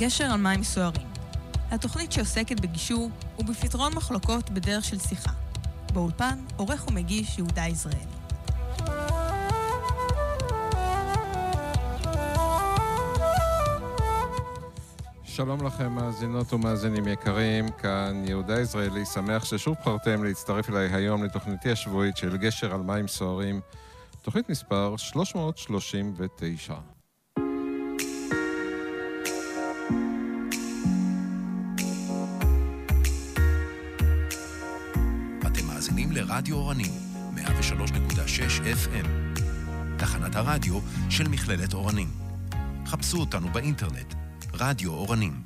[0.00, 1.06] גשר על מים סוערים.
[1.70, 5.30] התוכנית שעוסקת בגישור ובפתרון מחלוקות בדרך של שיחה.
[5.92, 8.00] באולפן, עורך ומגיש יהודה יזרעאלי.
[15.24, 21.70] שלום לכם, מאזינות ומאזינים יקרים, כאן יהודה יזרעאלי, שמח ששוב בחרתם להצטרף אליי היום לתוכניתי
[21.70, 23.60] השבועית של גשר על מים סוערים,
[24.22, 26.99] תוכנית מספר 339.
[36.40, 36.92] מאזינים לרדיו אורנים,
[37.36, 39.06] 103.6 FM,
[39.98, 40.80] תחנת הרדיו
[41.10, 42.08] של מכללת אורנים.
[42.86, 44.14] חפשו אותנו באינטרנט,
[44.52, 45.42] רדיו אורנים.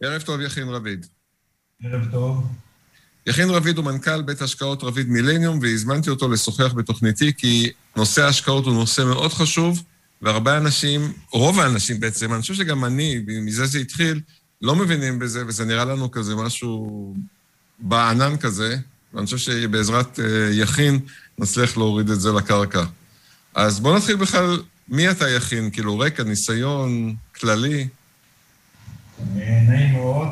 [0.00, 1.06] ערב טוב, יכין רביד.
[1.82, 2.44] ערב טוב.
[3.26, 8.64] יכין רביד הוא מנכ"ל בית השקעות רביד מילניום, והזמנתי אותו לשוחח בתוכניתי, כי נושא ההשקעות
[8.66, 9.82] הוא נושא מאוד חשוב,
[10.22, 14.20] והרבה אנשים, רוב האנשים בעצם, אני חושב שגם אני, מזה זה התחיל,
[14.62, 17.14] לא מבינים בזה, וזה נראה לנו כזה משהו
[17.78, 18.76] בענן כזה,
[19.14, 21.00] ואני חושב שבעזרת אה, יכין
[21.38, 22.84] נצליח להוריד את זה לקרקע.
[23.54, 25.70] אז בואו נתחיל בכלל, מי אתה יכין?
[25.70, 27.88] כאילו, רקע, ניסיון, כללי?
[29.20, 30.28] אה, נעים מאוד.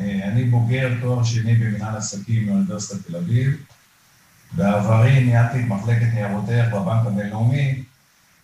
[0.00, 3.56] אה, אני בוגר תואר שני במנהל עסקים מאוניברסיטת תל אביב.
[4.52, 7.82] בעברי ניהלתי את מחלקת ניירות ערך בבנק הבינלאומי,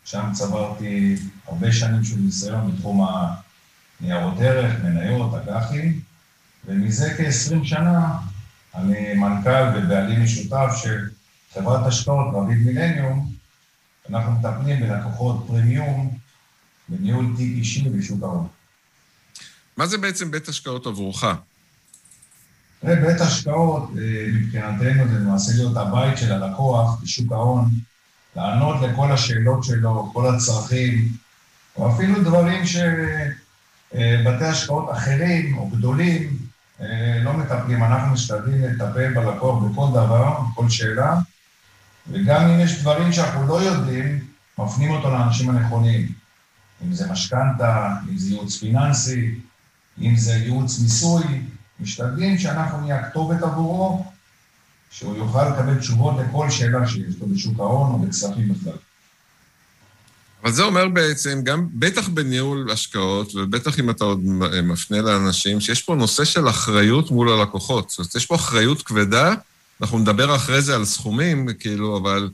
[0.05, 3.09] שם צברתי הרבה שנים של ניסיון בתחום
[4.01, 6.01] הניירות ערך, מניות, אג"חים,
[6.67, 8.19] ומזה כ-20 שנה
[8.75, 11.09] אני מנכ"ל ובעלים משותף של
[11.55, 13.33] חברת השקעות רביד מילניום.
[14.11, 16.19] אנחנו מטפלים בלקוחות פרימיום,
[16.89, 18.49] בניהול תיק אישי בשוק ההון.
[19.77, 21.25] מה זה בעצם בית השקעות עבורך?
[22.83, 27.71] בית השקעות, אה, מבחינתנו, זה למעשה להיות הבית של הלקוח בשוק ההון,
[28.37, 31.09] לענות לכל השאלות שלו, כל הצרכים,
[31.77, 36.39] או אפילו דברים שבתי השקעות אחרים או גדולים
[36.81, 37.85] אה, לא מטפלים.
[37.85, 41.17] אנחנו משתדלים לטפל בלקוח בכל דבר, בכל שאלה,
[42.11, 44.25] וגם אם יש דברים שאנחנו לא יודעים,
[44.59, 46.13] מפנים אותו לאנשים הנכונים.
[46.85, 49.35] אם זה משכנתה, אם זה ייעוץ פיננסי,
[50.03, 51.25] אם זה ייעוץ מיסוי,
[51.81, 54.05] משתדלים שאנחנו נהיה הכתובת עבורו,
[54.91, 58.73] שהוא יוכל לקבל תשובות לכל שאלה שיש לו בשוק ההון או בכספים בכלל.
[60.43, 64.21] אבל זה אומר בעצם, גם בטח בניהול השקעות, ובטח אם אתה עוד
[64.63, 67.91] מפנה לאנשים, שיש פה נושא של אחריות מול הלקוחות.
[67.91, 69.35] זאת אומרת, יש פה אחריות כבדה,
[69.81, 72.31] אנחנו נדבר אחרי זה על סכומים, כאילו, אבל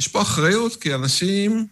[0.00, 1.66] יש פה אחריות כי אנשים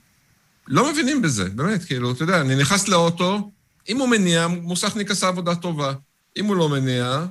[0.69, 3.51] לא מבינים בזה, באמת, כאילו, אתה יודע, אני נכנס לאוטו,
[3.88, 5.93] אם הוא מניע, מוסכניק עשה עבודה טובה.
[6.37, 7.25] אם הוא לא מניע,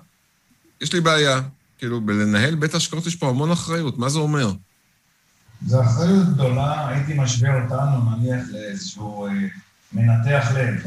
[0.81, 1.41] יש לי בעיה.
[1.77, 4.51] כאילו, בלנהל בית השקעות יש פה המון אחריות, מה זה אומר?
[5.67, 9.31] זו אחריות גדולה, הייתי משווה אותנו, נניח, לאיזשהו אה,
[9.93, 10.85] מנתח לב.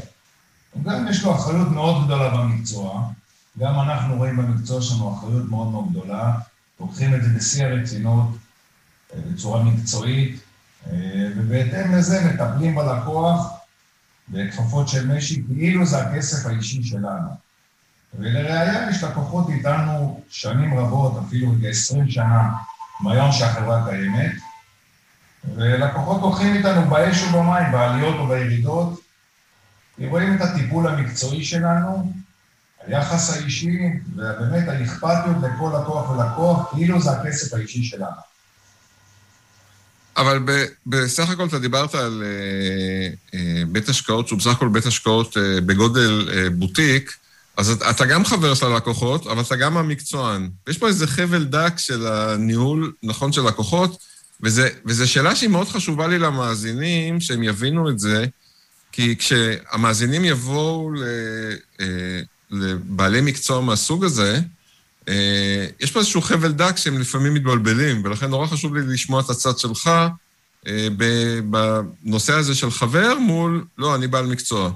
[0.82, 3.10] גם יש לו אחריות מאוד גדולה במקצוע,
[3.58, 6.32] גם אנחנו רואים במקצוע שלנו אחריות מאוד מאוד גדולה,
[6.81, 8.28] לוקחים את זה בשיא הרצינות,
[9.14, 10.41] אה, בצורה מקצועית,
[10.86, 13.52] אה, ובהתאם לזה מטפלים בלקוח
[14.29, 17.29] בכפפות של משי, כאילו זה הכסף האישי שלנו.
[18.19, 22.51] ולראיה, יש לקוחות איתנו שנים רבות, אפילו כ-20 שנה
[23.01, 24.33] מהיום שהחברה קיימת,
[25.57, 29.01] ולקוחות הולכים איתנו באש ובמים, בעליות ובירידות,
[29.99, 32.12] ורואים את הטיפול המקצועי שלנו,
[32.87, 38.34] היחס האישי, ובאמת האכפתיות לכל לקוח ולקוח, כאילו זה הכסף האישי שלנו.
[40.16, 43.36] אבל ב, בסך הכל אתה דיברת על uh, uh,
[43.69, 47.12] בית השקעות, שהוא בסך הכל בית השקעות uh, בגודל uh, בוטיק,
[47.56, 50.50] אז אתה גם חבר של הלקוחות, אבל אתה גם המקצוען.
[50.69, 53.98] יש פה איזה חבל דק של הניהול נכון של לקוחות,
[54.41, 58.25] וזו שאלה שהיא מאוד חשובה לי למאזינים, שהם יבינו את זה,
[58.92, 61.04] כי כשהמאזינים יבואו ל,
[62.50, 64.40] לבעלי מקצוע מהסוג הזה, אה,
[65.81, 69.59] יש פה איזשהו חבל דק שהם לפעמים מתבלבלים, ולכן נורא חשוב לי לשמוע את הצד
[69.59, 69.91] שלך
[70.67, 70.89] אה,
[71.51, 74.71] בנושא הזה של חבר מול, לא, אני בעל מקצוע.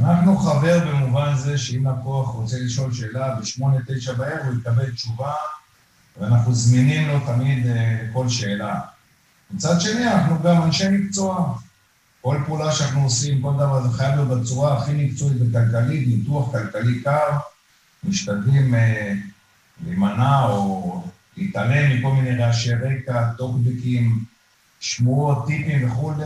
[0.00, 5.32] אנחנו חבר במובן זה שאם לקוח רוצה לשאול שאלה בשמונה, תשע בערב, הוא יקבל תשובה,
[6.20, 8.80] ואנחנו זמינים לו תמיד אה, כל שאלה.
[9.50, 11.54] מצד שני, אנחנו גם אנשי מקצוע.
[12.20, 17.02] כל פעולה שאנחנו עושים, כל דבר, זה חייב להיות בצורה הכי מקצועית וכלכלית, ניתוח כלכלי
[17.02, 17.38] קר.
[18.04, 19.12] משתדלים אה,
[19.84, 21.04] להימנע או
[21.36, 24.24] להתעלם מכל מיני רעשי רקע, טוקבקים,
[24.80, 26.24] שמועות, טיפים וכולי.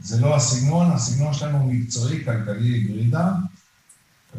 [0.00, 3.32] זה לא הסגנון, הסגנון שלנו הוא מקצועי, כלכלי, גרידה.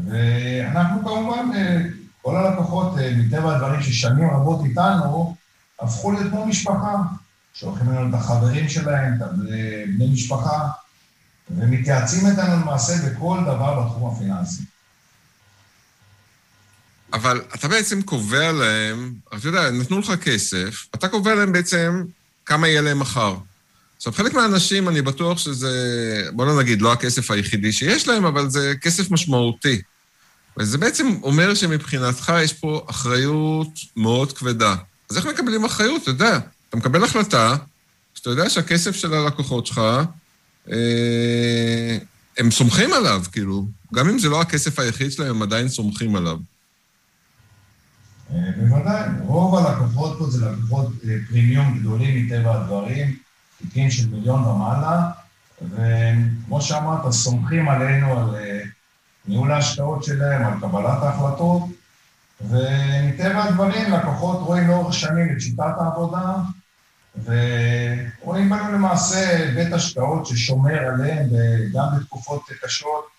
[0.06, 1.82] ואנחנו כמובן, אה,
[2.22, 5.36] כל הלקוחות, אה, מטבע הדברים ששנים רבות איתנו,
[5.80, 6.96] הפכו להיות משפחה.
[7.54, 9.28] שולחים לנו את החברים שלהם, את
[9.98, 10.70] בני משפחה,
[11.50, 14.64] ומתייעצים איתנו למעשה בכל דבר בתחום הפיננסי.
[17.14, 22.04] אבל אתה בעצם קובע להם, אתה יודע, נתנו לך כסף, אתה קובע להם בעצם
[22.46, 23.36] כמה יהיה להם מחר.
[23.98, 25.72] עכשיו, חלק מהאנשים, אני בטוח שזה,
[26.34, 29.82] בוא לא נגיד, לא הכסף היחידי שיש להם, אבל זה כסף משמעותי.
[30.58, 34.76] וזה בעצם אומר שמבחינתך יש פה אחריות מאוד כבדה.
[35.10, 36.02] אז איך מקבלים אחריות?
[36.02, 36.40] אתה יודע,
[36.70, 37.56] אתה מקבל החלטה,
[38.14, 39.82] שאתה יודע שהכסף של הלקוחות שלך,
[40.72, 41.98] אה,
[42.38, 43.66] הם סומכים עליו, כאילו.
[43.94, 46.38] גם אם זה לא הכסף היחיד שלהם, הם עדיין סומכים עליו.
[48.34, 53.16] אה, בוודאי, רוב הלקוחות פה זה לקוחות אה, פרימיום גדולים מטבע הדברים,
[53.58, 55.10] תיקים של מיליון ומעלה,
[55.62, 58.62] וכמו שאמרת, סומכים עלינו, על אה,
[59.28, 61.64] ניהול ההשקעות שלהם, על קבלת ההחלטות,
[62.42, 66.34] ומטבע הדברים לקוחות רואים לאורך שנים את שיטת העבודה,
[67.24, 71.28] ורואים בנו למעשה בית השקעות ששומר עליהם
[71.74, 73.17] גם בתקופות קשות,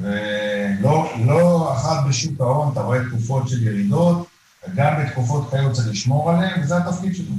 [0.00, 4.26] ולא לא אחת בשוק ההון אתה רואה תקופות של ירידות,
[4.68, 7.36] וגם בתקופות כאלו צריך לשמור עליהם, וזה התפקיד שלנו.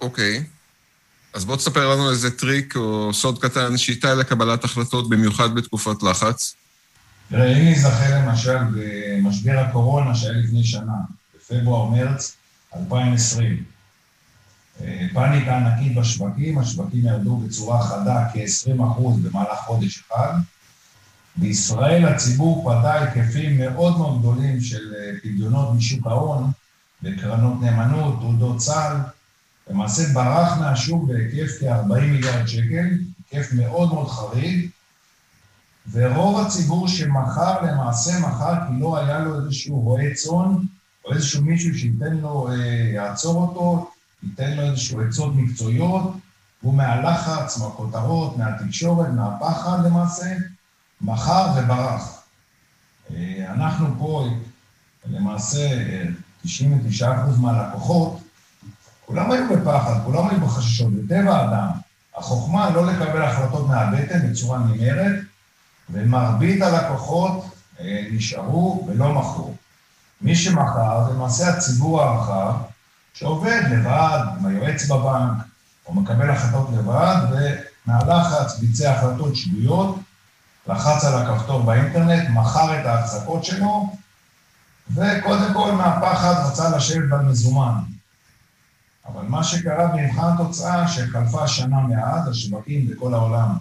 [0.00, 0.38] אוקיי.
[0.38, 0.60] Okay.
[1.34, 6.54] אז בוא תספר לנו איזה טריק או סוד קטן, שיטה לקבלת החלטות, במיוחד בתקופות לחץ.
[7.28, 10.92] תראה, אם נזכר למשל במשבר הקורונה שהיה לפני שנה,
[11.34, 12.36] בפברואר-מרץ
[12.76, 13.56] 2020, אה,
[15.12, 20.32] פאניקה ענקית בשווקים, השווקים ירדו בצורה חדה כ-20% במהלך חודש אחד.
[21.36, 26.50] בישראל הציבור פדה היקפים מאוד מאוד גדולים של אה, פדיונות משוק ההון
[27.02, 28.96] בקרנות נאמנות, תעודות צה"ל,
[29.70, 32.88] למעשה ברח מהשוק בהיקף כ-40 מיליארד שקל,
[33.30, 34.68] היקף מאוד מאוד חריג,
[35.92, 40.56] ורוב הציבור שמכר למעשה מכר כי לא היה לו איזשהו רועה צאן
[41.04, 42.54] או איזשהו מישהו שייתן לו, אה,
[42.94, 43.90] יעצור אותו,
[44.22, 46.12] ייתן לו איזשהו עצות מקצועיות,
[46.60, 50.36] הוא מהלחץ, מהכותרות, מהתקשורת, מהפחד למעשה,
[51.00, 52.22] מכר וברח.
[53.14, 54.26] אה, אנחנו פה,
[55.06, 55.68] למעשה,
[56.46, 56.46] 99%
[57.40, 58.20] מהלקוחות,
[59.06, 61.68] כולם היו בפחד, כולם היו בחששות, בטבע האדם.
[62.16, 65.16] החוכמה לא לקבל החלטות מהבטן בצורה נמהרת,
[65.90, 67.44] ומרבית הלקוחות
[67.80, 69.54] אה, נשארו ולא מכרו.
[70.20, 72.54] מי שמכר למעשה הציבור הרחב,
[73.14, 75.44] שעובד לבד, עם היועץ בבנק,
[75.86, 79.98] או מקבל החלטות לבד, ומהלחץ ביצע החלטות שגויות,
[80.66, 83.96] לחץ על הכפתור באינטרנט, מכר את ההחזקות שלו,
[84.90, 87.74] וקודם כל מהפחד רצה לשבת במזומן.
[89.06, 93.56] אבל מה שקרה במבחן התוצאה, שחלפה שנה מאז, השווקים בכל העולם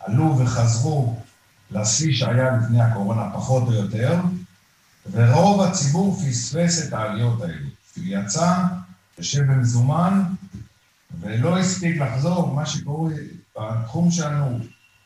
[0.00, 1.20] עלו וחזרו
[1.70, 4.20] לשיא שהיה לפני הקורונה, פחות או יותר,
[5.12, 7.66] ורוב הציבור פספס את העליות האלה.
[7.96, 8.56] יצא,
[9.18, 10.22] יושב במזומן,
[11.20, 13.12] ולא הספיק לחזור, מה שקורה
[13.58, 14.58] בתחום שלנו,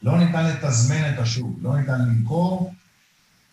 [0.03, 2.75] לא ניתן לתזמן את השוק, לא ניתן למכור,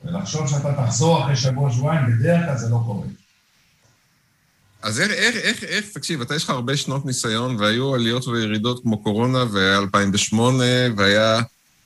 [0.04, 3.08] ולחשוב שאתה תחזור אחרי שבוע-שבועיים, בדרך כלל זה לא קורה.
[4.82, 8.82] אז איך, איך, איך, איך, תקשיב, אתה יש לך הרבה שנות ניסיון, והיו עליות וירידות
[8.82, 10.64] כמו קורונה, והיה 2008,
[10.98, 11.42] והיה...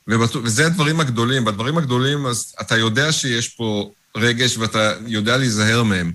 [0.07, 0.35] ובט...
[0.35, 1.45] וזה הדברים הגדולים.
[1.45, 6.11] בדברים הגדולים, אז אתה יודע שיש פה רגש ואתה יודע להיזהר מהם.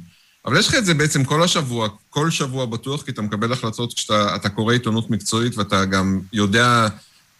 [0.47, 3.95] אבל יש לך את זה בעצם כל השבוע, כל שבוע בטוח, כי אתה מקבל החלטות
[3.95, 6.89] כשאתה קורא עיתונות מקצועית ואתה גם יודע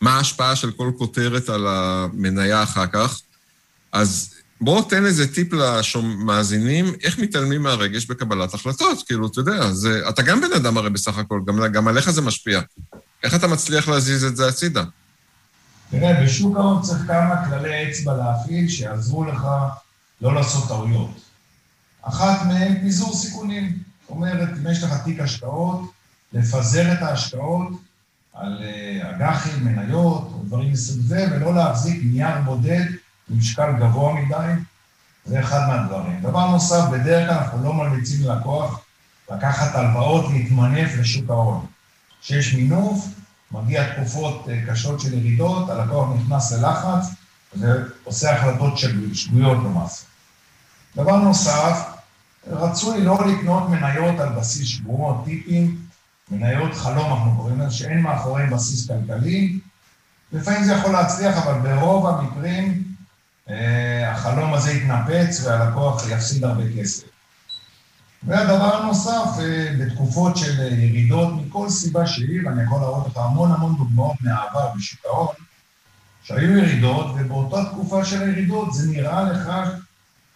[0.01, 3.21] מה ההשפעה של כל כותרת על המניה אחר כך.
[3.93, 9.03] אז בוא תן איזה טיפ למאזינים, איך מתעלמים מהרגש בקבלת החלטות.
[9.07, 12.23] כאילו, אתה יודע, זה, אתה גם בן אדם הרי בסך הכל, גם, גם עליך זה
[12.23, 12.61] משפיע.
[13.23, 14.85] איך אתה מצליח להזיז את זה הצידה?
[15.91, 19.47] תראה, בשוק ההון צריך כמה כללי אצבע להפעיל שיעזרו לך
[20.21, 21.24] לא לעשות טעויות.
[22.05, 23.79] אחת מהן, פיזור סיכונים.
[24.03, 25.93] זאת אומרת, אם יש לך תיק השקעות,
[26.33, 27.69] לפזר את ההשקעות
[28.35, 32.85] על אה, אג"חים, מניות, או דברים מסוג זה, ולא להחזיק נייר בודד
[33.29, 34.53] במשקל גבוה מדי,
[35.25, 36.21] זה אחד מהדברים.
[36.21, 38.81] דבר נוסף, בדרך כלל אנחנו לא ממליצים ללקוח
[39.31, 41.67] לקחת הלוואות, להתמנף לשוק ההון.
[42.21, 43.07] כשיש מינוף,
[43.53, 47.07] מגיע תקופות אה, קשות של ירידות, הלקוח נכנס ללחץ
[47.57, 48.79] ועושה החלטות
[49.13, 50.05] שגויות למעשה.
[50.97, 51.94] דבר נוסף,
[52.47, 55.79] רצוי לא לקנות מניות על בסיס שבועות, טיפים,
[56.31, 59.59] מניות חלום אנחנו קוראים לזה, שאין מאחוריהם בסיס כלכלי.
[60.33, 62.83] לפעמים זה יכול להצליח, אבל ברוב המקרים
[63.51, 67.05] אה, החלום הזה יתנפץ והלקוח יפסיד הרבה כסף.
[68.23, 73.77] והדבר הנוסף, אה, בתקופות של ירידות מכל סיבה שהיא, ואני יכול להראות לך המון המון
[73.77, 75.35] דוגמאות מהעבר בשוק ההון,
[76.23, 79.53] שהיו ירידות, ובאותה תקופה של הירידות זה נראה לך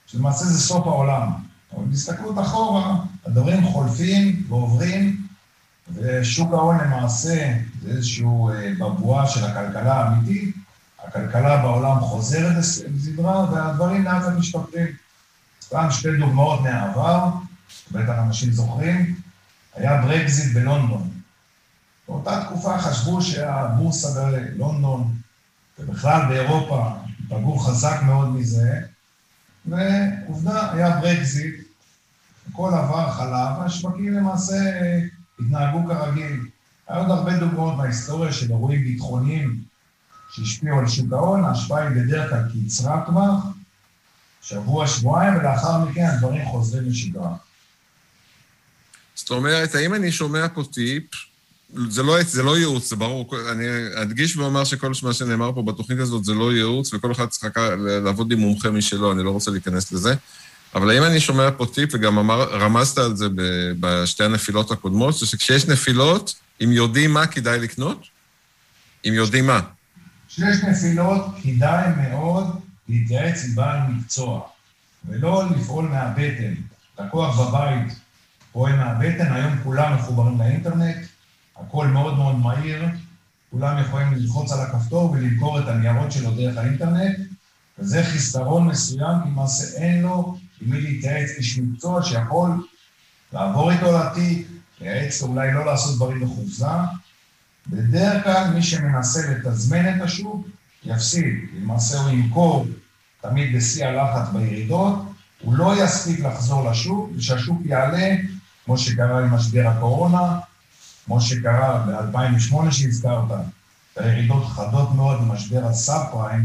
[0.06, 1.47] שלמעשה זה סוף העולם.
[1.74, 2.96] אבל בהסתכלות אחורה,
[3.26, 5.26] הדברים חולפים ועוברים,
[5.94, 10.54] ושוק ההון למעשה זה איזשהו אה, בבואה של הכלכלה האמיתית,
[11.04, 14.86] הכלכלה בעולם חוזרת לסדרה, והדברים לאט לאט משתפרים.
[15.62, 17.28] סתם שתי דוגמאות מהעבר,
[17.90, 19.20] בטח אנשים זוכרים,
[19.74, 21.10] היה ברקזיט בלונדון.
[22.08, 25.14] באותה תקופה חשבו שהבורסה בלונדון,
[25.78, 26.90] ובכלל באירופה,
[27.28, 28.80] פגעו חזק מאוד מזה,
[29.70, 31.54] ועובדה, היה ברקזיט,
[32.50, 34.56] הכל עבר חלק, והשווקים למעשה
[35.40, 36.40] התנהגו כרגיל.
[36.88, 39.62] היה עוד הרבה דוגמאות מההיסטוריה של אירועים ביטחוניים
[40.30, 43.44] שהשפיעו על שוק ההון, ההשפעה היא בדרך כלל קצרת טווח,
[44.42, 47.34] שבוע, שבועיים, ולאחר מכן הדברים חוזרים לשגרה.
[49.14, 51.04] זאת אומרת, האם אני שומע פה טיפ,
[51.74, 53.64] זה לא, זה לא ייעוץ, זה ברור, אני
[54.02, 57.56] אדגיש ואומר שכל מה שנאמר פה בתוכנית הזאת זה לא ייעוץ, וכל אחד צריך
[58.04, 60.14] לעבוד עם מומחה משלו, אני לא רוצה להיכנס לזה.
[60.74, 63.26] אבל האם אני שומע פה טיפ, וגם אמר, רמזת על זה
[63.80, 66.34] בשתי הנפילות הקודמות, זה שכשיש נפילות,
[66.64, 68.06] אם יודעים מה כדאי לקנות,
[69.08, 69.60] אם יודעים מה.
[70.28, 72.46] כשיש נפילות, כדאי מאוד
[72.88, 74.40] להתייעץ עם בעל מקצוע,
[75.08, 76.54] ולא לפעול מהבטן.
[77.00, 77.92] לקוח בבית
[78.52, 80.96] פועל מהבטן, היום כולם מחוברים לאינטרנט,
[81.60, 82.84] הכל מאוד מאוד מהיר,
[83.50, 87.18] כולם יכולים ללחוץ על הכפתור ולמכור את הניירות שלו דרך האינטרנט,
[87.78, 92.50] וזה חיסרון מסוים, כי למעשה אין לו עם מי להתייעץ, איש מקצוע שיכול
[93.32, 94.48] לעבור איתו לתיק,
[94.80, 96.66] לייעץ לו אולי לא לעשות דברים בחופזה.
[97.66, 100.46] בדרך כלל מי שמנסה לתזמן את השוק,
[100.84, 101.34] יפסיד.
[101.56, 102.66] למעשה הוא ימכור
[103.20, 104.94] תמיד בשיא הלחץ בירידות,
[105.42, 108.16] הוא לא יספיק לחזור לשוק, ושהשוק יעלה,
[108.64, 110.38] כמו שקרה עם משבר הקורונה,
[111.08, 113.22] כמו שקרה ב-2008 שהזכרת,
[113.96, 116.44] בירידות חדות מאוד במשבר הסאב פריים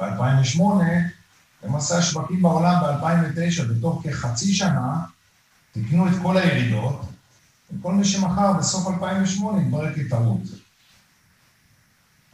[0.00, 0.60] ב-2008,
[1.64, 5.00] למעשה השווקים בעולם ב-2009, בתוך כחצי שנה,
[5.72, 7.00] תיקנו את כל הירידות,
[7.72, 10.40] וכל מי שמכר בסוף 2008 התברר כטעות.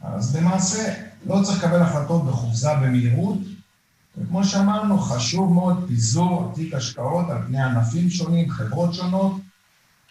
[0.01, 0.93] אז למעשה
[1.25, 3.39] לא צריך לקבל החלטות בחופזה במהירות,
[4.17, 9.33] וכמו שאמרנו, חשוב מאוד פיזור תיק השקעות על פני ענפים שונים, חברות שונות,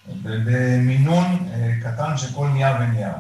[0.09, 3.13] ובמינון אה, קטן של כל נייר ונייר.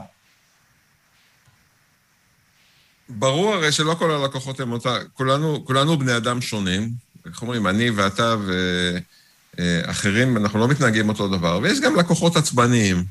[3.09, 6.91] ברור הרי שלא כל הלקוחות הם אותה, כולנו, כולנו בני אדם שונים,
[7.26, 8.35] איך אומרים, אני ואתה
[9.59, 13.05] ואחרים, אנחנו לא מתנהגים אותו דבר, ויש גם לקוחות עצבניים.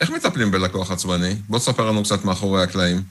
[0.00, 1.34] איך מטפלים בלקוח עצבני?
[1.48, 3.02] בוא תספר לנו קצת מאחורי הקלעים.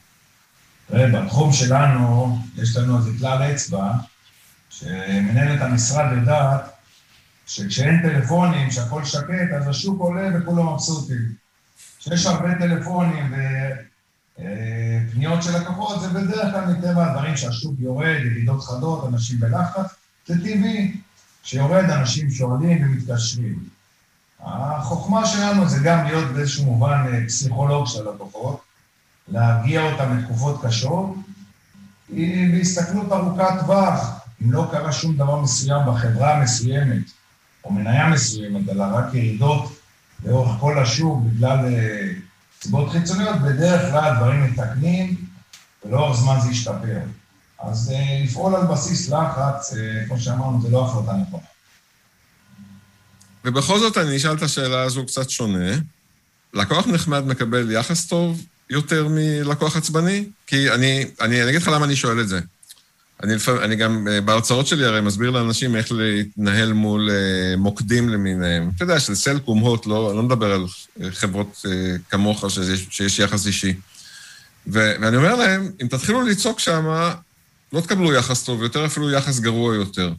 [0.87, 3.91] תראה, בתחום שלנו, יש לנו איזה כלל אצבע,
[4.69, 6.72] שמנהלת המשרד יודעת
[7.55, 11.33] שכשאין טלפונים, שהכול שקט, אז השוק עולה וכולם מבסוטים.
[11.99, 13.33] כשיש הרבה טלפונים
[14.33, 19.85] ופניות של לקוחות, זה בדרך כלל מטבע הדברים שהשוק יורד, ירידות חדות, אנשים בלחץ,
[20.27, 20.97] זה טבעי.
[21.43, 23.63] כשיורד, אנשים שואלים ומתקשרים.
[24.39, 28.61] החוכמה שלנו זה גם להיות באיזשהו מובן אה, פסיכולוג של הלקוחות,
[29.27, 31.15] להרגיע אותם בתקופות קשות,
[32.51, 37.22] בהסתכלות ארוכת טווח, אם לא קרה שום דבר מסוים בחברה מסוימת,
[37.65, 39.79] או מניה מסוימת, אלא רק ירידות
[40.25, 42.09] לאורך כל השוק בגלל אה,
[42.61, 45.15] סיבות חיצוניות, בדרך כלל הדברים מתקנים,
[45.85, 46.99] ולאורך זמן זה ישתפר.
[47.63, 51.43] אז אה, לפעול על בסיס לחץ, אה, כמו שאמרנו, זה לא החלטה נכונה.
[53.45, 55.75] ובכל זאת אני אשאל את השאלה הזו קצת שונה.
[56.53, 60.25] לקוח נחמד מקבל יחס טוב יותר מלקוח עצבני?
[60.47, 62.39] כי אני, אני, אני אגיד לך למה אני שואל את זה.
[63.23, 68.09] אני, לפעמים, אני גם אה, בהרצאות שלי הרי מסביר לאנשים איך להתנהל מול אה, מוקדים
[68.09, 68.71] למיניהם.
[68.75, 70.65] אתה יודע, של סלקום, הוט, לא, לא מדבר על
[71.01, 71.65] אה, חברות
[72.09, 73.73] כמוך שיש, שיש יחס אישי.
[74.67, 76.85] ו, ואני אומר להם, אם תתחילו לצעוק שם,
[77.73, 80.13] לא תקבלו יחס טוב יותר, אפילו יחס גרוע יותר.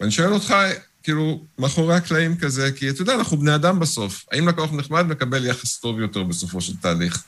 [0.00, 0.54] ואני שואל אותך,
[1.02, 4.24] כאילו, מאחורי הקלעים כזה, כי אתה יודע, אנחנו בני אדם בסוף.
[4.32, 7.22] האם לקוח נחמד מקבל יחס טוב יותר בסופו של תהליך?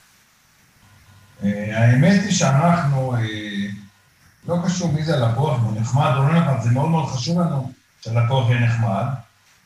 [1.43, 3.15] האמת היא שאנחנו...
[4.47, 7.71] לא קשור מי זה הלקוח, הוא נחמד או לא נחמד, זה מאוד מאוד חשוב לנו
[8.01, 9.05] שהלקוח יהיה נחמד,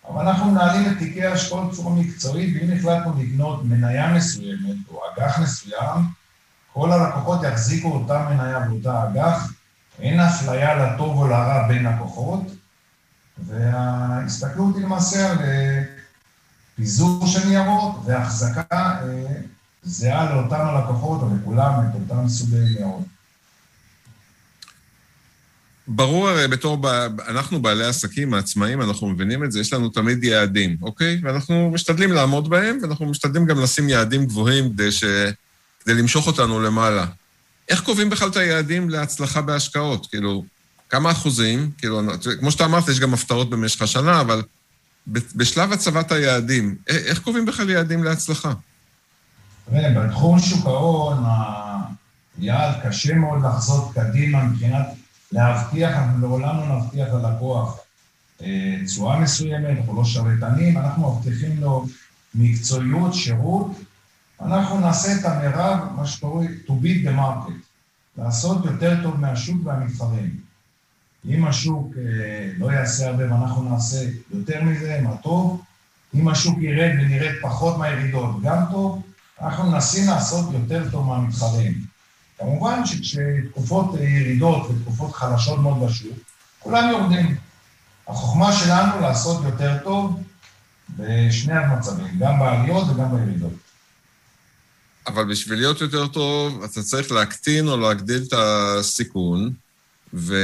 [0.07, 5.39] אבל אנחנו מנהלים את תיקי ההשקעות בצורה מקצועית, ואם החלטנו לקנות מניה מסוימת או אג"ח
[5.39, 6.07] מסוים,
[6.73, 9.53] כל הלקוחות יחזיקו אותה מניה ואותה אג"ח,
[9.99, 12.41] אין אפליה לטוב או לרע בין לקוחות,
[13.37, 15.83] וההסתכלות היא למעשה על אה,
[16.75, 18.97] פיזור של ניירות והחזקה אה,
[19.83, 23.03] זהה לאותם הלקוחות או לכולם את אותם סוגי ניירות.
[25.87, 26.81] ברור הרי בתור,
[27.27, 31.19] אנחנו בעלי עסקים, העצמאים, אנחנו מבינים את זה, יש לנו תמיד יעדים, אוקיי?
[31.23, 35.03] ואנחנו משתדלים לעמוד בהם, ואנחנו משתדלים גם לשים יעדים גבוהים כדי, ש...
[35.83, 37.05] כדי למשוך אותנו למעלה.
[37.69, 40.07] איך קובעים בכלל את היעדים להצלחה בהשקעות?
[40.09, 40.45] כאילו,
[40.89, 41.71] כמה אחוזים?
[41.77, 42.01] כאילו,
[42.39, 44.41] כמו שאתה אמרת, יש גם הפתעות במשך השנה, אבל
[45.07, 48.53] בשלב הצבת היעדים, איך קובעים בכלל יעדים להצלחה?
[49.71, 51.23] בתחום שוק ההון,
[52.37, 54.85] היעד קשה מאוד לחזות קדימה מבחינת
[55.31, 57.79] להבטיח, אנחנו לעולם לא נבטיח ללקוח
[58.41, 61.85] אה, תשואה מסוימת, אנחנו לא שרלטנים, אנחנו מבטיחים לו
[62.35, 63.71] מקצועיות, שירות,
[64.41, 67.53] אנחנו נעשה את המרב, מה שקוראים to beat the market,
[68.17, 70.51] לעשות יותר טוב מהשוק והמתחרים.
[71.29, 75.61] אם השוק אה, לא יעשה הרבה ואנחנו נעשה יותר מזה, מה טוב.
[76.15, 79.01] אם השוק ירד ונרד פחות מהירידות, גם טוב.
[79.41, 81.90] אנחנו מנסים לעשות יותר טוב מהמתחרים.
[82.41, 86.17] כמובן שכשתקופות ירידות ותקופות חלשות מאוד בשוק,
[86.59, 87.35] כולם יורדים.
[88.07, 90.23] החוכמה שלנו לעשות יותר טוב
[90.97, 93.53] בשני המצבים, גם בעליות וגם בירידות.
[95.07, 99.53] אבל בשביל להיות יותר טוב, אתה צריך להקטין או להגדיל את הסיכון,
[100.13, 100.35] ו...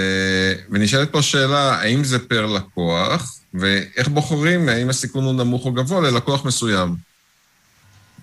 [0.69, 6.01] ונשאלת פה שאלה, האם זה פר לקוח, ואיך בוחרים, האם הסיכון הוא נמוך או גבוה
[6.01, 6.95] ללקוח מסוים?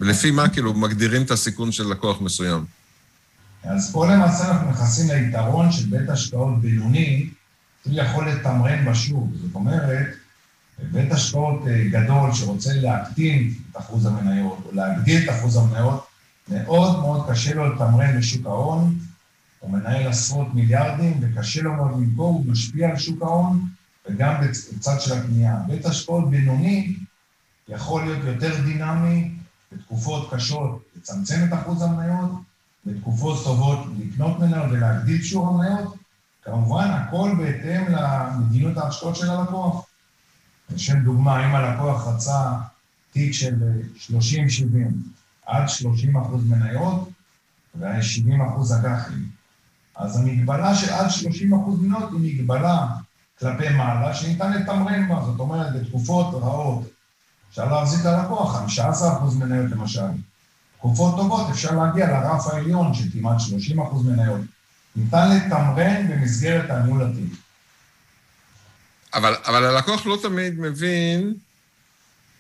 [0.00, 2.64] ולפי מה כאילו מגדירים את הסיכון של לקוח מסוים?
[3.64, 7.30] אז פה למעשה אנחנו נכנסים ליתרון של בית השקעות בינוני,
[7.84, 9.28] הוא יכול לתמרן בשוק.
[9.42, 10.06] זאת אומרת,
[10.92, 16.06] בית השקעות אה, גדול שרוצה להקטין את אחוז המניות או להגדיל את אחוז המניות,
[16.48, 18.98] מאוד מאוד קשה לו לתמרן בשוק ההון,
[19.60, 23.68] הוא מנהל עשרות מיליארדים וקשה לו מאוד למכור, הוא משפיע על שוק ההון
[24.08, 25.56] וגם בצד של הקנייה.
[25.66, 26.96] בית השקעות בינוני
[27.68, 29.30] יכול להיות יותר דינמי,
[29.72, 32.30] בתקופות קשות לצמצם את אחוז המניות,
[32.86, 35.96] בתקופות טובות לקנות מניות ולהגדיל שיעור המניות,
[36.42, 39.86] כמובן הכל בהתאם למדיניות ההשקעות של הלקוח.
[40.70, 42.52] לשם דוגמה, אם הלקוח רצה
[43.12, 43.54] תיק של
[44.10, 44.12] 30-70
[45.46, 47.08] עד 30 אחוז מניות
[47.74, 49.28] ו-70 אחוז אג"חים,
[49.96, 52.86] אז המגבלה של עד 30 אחוז מניות היא מגבלה
[53.38, 56.88] כלפי מעלה שניתן לתמרן בה, זאת אומרת, בתקופות רעות
[57.50, 60.00] אפשר להחזיק ללקוח 15 אחוז מניות למשל.
[60.84, 64.40] תקופות טובות אפשר להגיע לרף העליון של כמעט 30 אחוז מניות.
[64.96, 67.38] ניתן לתמרן במסגרת הניהול התיק.
[69.14, 71.34] אבל, אבל הלקוח לא תמיד מבין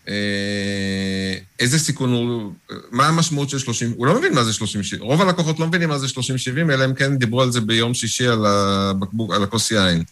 [0.08, 2.52] אה, איזה סיכון הוא,
[2.90, 4.64] מה המשמעות של 30, הוא לא מבין מה זה 30-70,
[5.00, 8.26] רוב הלקוחות לא מבינים מה זה 30-70, אלא אם כן דיברו על זה ביום שישי
[8.26, 10.02] על הבקבוק, על הכוס יין.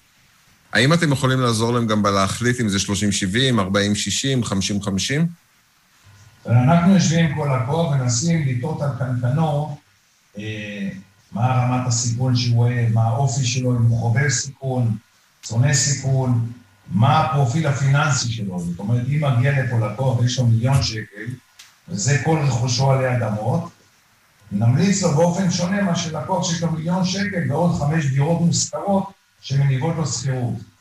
[0.72, 2.82] האם אתם יכולים לעזור להם גם בלהחליט אם זה 30-70,
[3.58, 4.52] 40-60, 50-50?
[6.46, 9.78] אנחנו יושבים כל לקוח ומנסים לטעות על קנקנו
[10.38, 10.88] אה,
[11.32, 14.96] מה רמת הסיכון שהוא רואה, מה האופי שלו, אם הוא חובב סיכון,
[15.46, 16.52] שונא סיכון,
[16.88, 18.60] מה הפרופיל הפיננסי שלו.
[18.60, 21.26] זאת אומרת, אם מגיע לפה לקוח ויש לו מיליון שקל,
[21.88, 23.70] וזה כל רכושו עלי אדמות,
[24.52, 29.94] נמליץ לו באופן שונה מאשר לקוח שיש לו מיליון שקל ועוד חמש דירות מושכרות שמניבות
[29.96, 30.71] לו שכירות.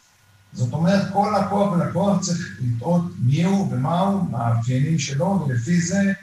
[0.53, 5.81] זאת אומרת, כל לקוח ולקוח צריך לטעות מי הוא ומה הוא, מה המאפיינים שלו, ולפי
[5.81, 6.13] זה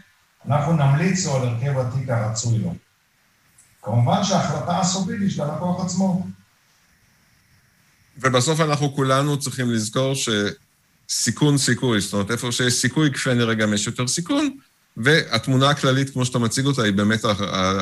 [0.49, 2.75] אנחנו נמליץ לו על הרכב התיק הרצוי לו.
[3.83, 6.27] כמובן שההחלטה הסופית היא של הלקוח עצמו.
[8.21, 10.13] ובסוף אנחנו כולנו צריכים לזכור
[11.09, 14.57] שסיכון סיכוי, זאת אומרת, איפה שיש סיכוי, כפי הנראה גם יש יותר סיכון,
[14.97, 17.25] והתמונה הכללית, כמו שאתה מציג אותה, היא באמת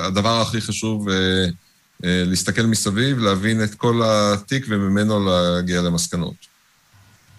[0.05, 1.47] הדבר הכי חשוב אה,
[2.03, 6.35] להסתכל מסביב, להבין את כל התיק וממנו להגיע למסקנות.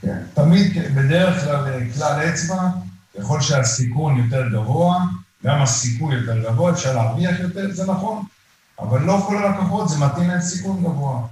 [0.02, 2.70] כן, תמיד, בדרך כלל, כלל אצבע,
[3.18, 5.06] ככל שהסיכון יותר גבוה,
[5.46, 8.24] גם הסיכוי יותר גבוה, אפשר להרוויח יותר, זה נכון,
[8.80, 11.28] אבל לא כל הלקוחות זה מתאים להם סיכון גבוה.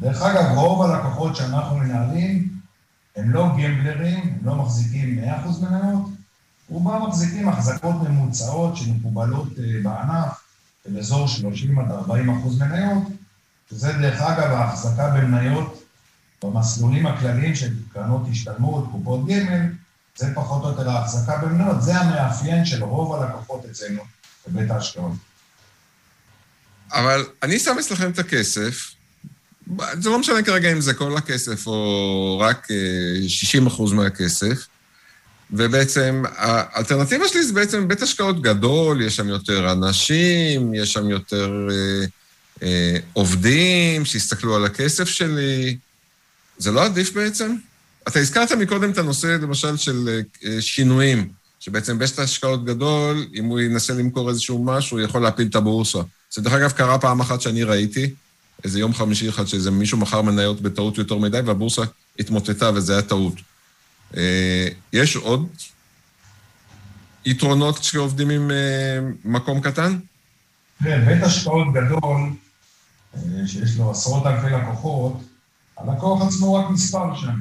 [0.00, 2.48] דרך אגב, רוב הלקוחות שאנחנו מנהלים
[3.16, 6.04] הם לא גמבלרים, הם לא מחזיקים 100% מניות,
[6.68, 10.39] רובם מחזיקים החזקות ממוצעות שמקובלות אה, בענף,
[10.84, 13.02] של אזור 30 עד 40 אחוז מניות,
[13.70, 15.84] שזה דרך אגב ההחזקה במניות
[16.44, 19.66] במסלולים הכלליים של קרנות השתלמות, קופות גמל,
[20.16, 24.02] זה פחות או יותר ההחזקה במניות, זה המאפיין של רוב הלקוחות אצלנו
[24.48, 25.12] בבית ההשקעות.
[26.92, 28.94] אבל אני שם אצלכם את הכסף,
[30.00, 32.68] זה לא משנה כרגע אם זה כל הכסף או רק
[33.28, 34.66] 60 אה, אחוז מהכסף,
[35.52, 41.68] ובעצם האלטרנטיבה שלי זה בעצם בית השקעות גדול, יש שם יותר אנשים, יש שם יותר
[41.70, 42.04] אה,
[42.62, 45.76] אה, עובדים שיסתכלו על הכסף שלי.
[46.58, 47.54] זה לא עדיף בעצם?
[48.08, 51.28] אתה הזכרת מקודם את הנושא, למשל, של אה, שינויים,
[51.60, 55.98] שבעצם בית השקעות גדול, אם הוא ינסה למכור איזשהו משהו, הוא יכול להפיל את הבורסה.
[56.30, 58.10] זה דרך אגב קרה פעם אחת שאני ראיתי,
[58.64, 61.82] איזה יום חמישי אחד, שאיזה מישהו מכר מניות בטעות יותר מדי, והבורסה
[62.18, 63.34] התמוטטה, וזה היה טעות.
[64.16, 65.48] אה, יש עוד
[67.24, 69.98] יתרונות כשעובדים עם אה, מקום קטן?
[70.84, 72.20] כן, בית השקעות גדול,
[73.14, 75.22] אה, שיש לו עשרות אלפי לקוחות,
[75.76, 77.40] הלקוח עצמו רק מספר שם.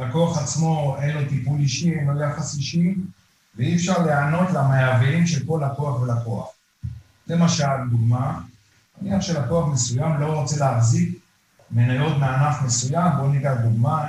[0.00, 2.94] הלקוח עצמו אין לו טיפול אישי, אין לו יחס אישי,
[3.56, 6.48] ואי אפשר להיענות למאוויים של כל לקוח ולקוח.
[7.26, 8.40] למשל, דוגמה,
[9.02, 11.18] נניח שלקוח מסוים לא רוצה להחזיק
[11.70, 14.06] מניות מענף מסוים, בואו ניקח דוגמה,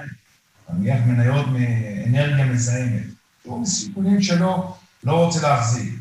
[0.73, 3.03] נניח מניות מאנרגיה מזהמת.
[3.43, 5.93] הוא מסיכונים שלו לא רוצה להחזיק.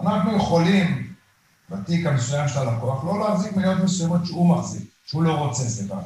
[0.00, 1.12] אנחנו יכולים,
[1.70, 6.00] בתיק המסוים של הלקוח, לא להחזיק מניות מסוימות שהוא מחזיק, שהוא לא רוצה, סליחה.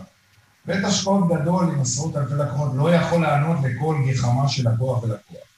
[0.64, 5.48] בית השקעות גדול עם עשרות אלפי לקוחות לא יכול לענות לכל גחמה של לקוח ולקוח.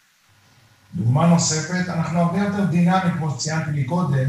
[0.94, 4.28] דוגמה נוספת, אנחנו הרבה יותר דינמיים, כמו שציינתי מקודם,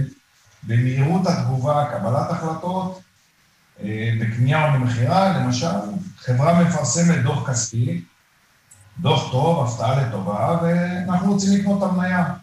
[0.64, 3.02] במהירות התגובה, קבלת החלטות,
[3.84, 5.68] אה, בקנייה או במכירה, למשל,
[6.18, 8.04] חברה מפרסמת דוח כספי,
[9.00, 12.34] דוח טוב, הפתעה לטובה, ואנחנו רוצים לקנות את המניה.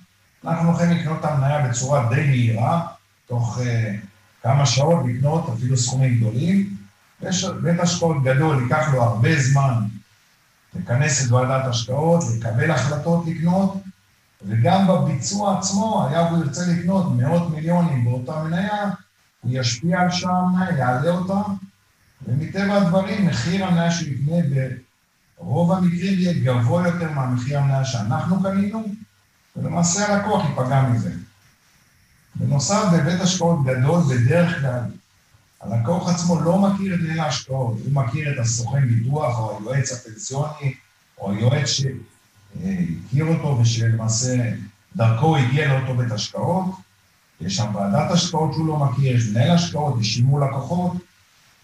[0.44, 2.86] אנחנו יכולים לקנות את המניה בצורה די מהירה,
[3.26, 3.62] תוך uh,
[4.42, 6.76] כמה שעות לקנות אפילו סכומים גדולים.
[7.22, 9.74] יש בית השקעות גדול, ייקח לו הרבה זמן
[10.74, 13.74] לכנס את ועדת השקעות, לקבל החלטות לקנות,
[14.42, 18.90] וגם בביצוע עצמו, היה והוא ירצה לקנות מאות מיליונים באותה מניה,
[19.40, 21.40] הוא ישפיע על המניה, יעלה אותה,
[22.26, 24.36] ומטבע הדברים, מחיר המניה שהוא יקנה
[25.40, 28.84] ברוב המקרים יהיה גבוה יותר מהמחיר המניה שאנחנו קנינו,
[29.56, 31.12] ולמעשה הלקוח ייפגע מזה.
[32.34, 34.80] בנוסף, בבית השקעות גדול, בדרך כלל,
[35.60, 40.74] הלקוח עצמו לא מכיר את ליל ההשקעות, הוא מכיר את הסוכן ביטוח, או היועץ הפנסיוני,
[41.18, 44.52] או היועץ שהכיר אותו ושלמעשה
[44.96, 46.64] דרכו הגיע לאותו בית השקעות.
[47.40, 50.92] יש שם ועדת השקעות שהוא לא מכיר, יש מנהל השקעות, יש שימור לקוחות.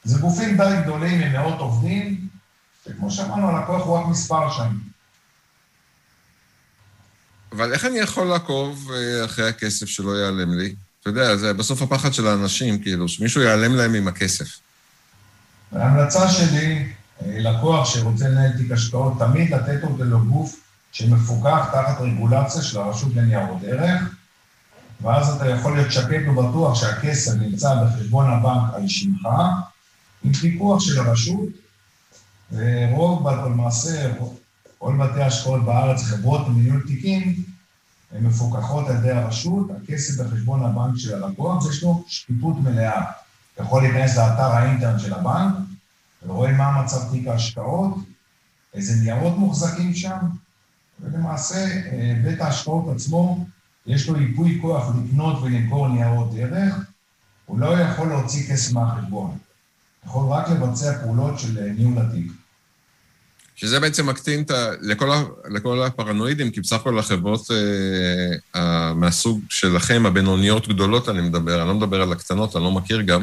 [0.05, 2.24] זה גופים די גדולים עם מאות עובדים,
[2.87, 4.79] וכמו שאמרנו, הלקוח הוא רק מספר שם.
[7.53, 10.75] אבל איך אני יכול לעקוב אה, אחרי הכסף שלא ייעלם לי?
[11.01, 14.59] אתה יודע, זה בסוף הפחד של האנשים, כאילו, שמישהו ייעלם להם עם הכסף.
[15.73, 16.93] ההמלצה שלי,
[17.23, 20.57] אה, לקוח שרוצה לנהל תיק השקעות, תמיד לתת אותו לגוף
[20.93, 24.03] שמפוקח תחת רגולציה של הרשות לניירות ערך,
[25.01, 29.29] ואז אתה יכול להיות שקט ובטוח שהכסף נמצא בחשבון הבנק על שמך,
[30.25, 31.64] עם פיקוח של הרשות,
[32.53, 34.13] ורוב, למעשה,
[34.79, 37.35] כל בתי ההשקעות בארץ, חברות וניהול תיקים,
[38.13, 43.05] הן מפוקחות על ידי הרשות, הכסף בחשבון הבנק של הלקוח, ויש לו שקיפות מלאה.
[43.55, 45.55] אתה יכול להיכנס לאתר האינטרנט של הבנק,
[46.27, 47.95] ורואה מה מצב תיק ההשקעות,
[48.75, 50.19] איזה ניירות מוחזקים שם,
[51.01, 53.47] ולמעשה אה, בית ההשקעות עצמו,
[53.87, 56.75] יש לו ייפוי כוח לקנות ולמכור ניירות ערך,
[57.47, 59.39] הוא לא יכול להוציא כסף מהחשבון,
[60.07, 62.33] יכול רק לבצע פעולות של אה, ניהול התיק.
[63.57, 64.71] שזה בעצם מקטין את ה...
[64.81, 65.23] לכל, ה...
[65.51, 67.51] לכל הפרנואידים, כי בסך הכל החברות
[68.55, 73.01] אה, מהסוג שלכם, הבינוניות גדולות אני מדבר, אני לא מדבר על הקטנות, אני לא מכיר
[73.01, 73.23] גם,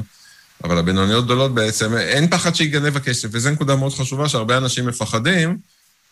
[0.64, 5.58] אבל הבינוניות גדולות בעצם, אין פחד שיגנב הכסף, וזו נקודה מאוד חשובה שהרבה אנשים מפחדים,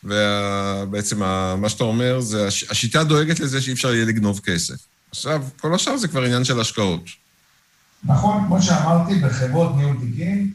[0.04, 1.20] ובעצם
[1.58, 4.76] מה שאתה אומר זה, השיטה דואגת לזה שאי אפשר יהיה לגנוב כסף.
[5.12, 7.02] עכשיו, כל השאר זה כבר עניין של השקעות.
[8.04, 10.52] נכון, כמו שאמרתי, בחברות ניהול תיקים,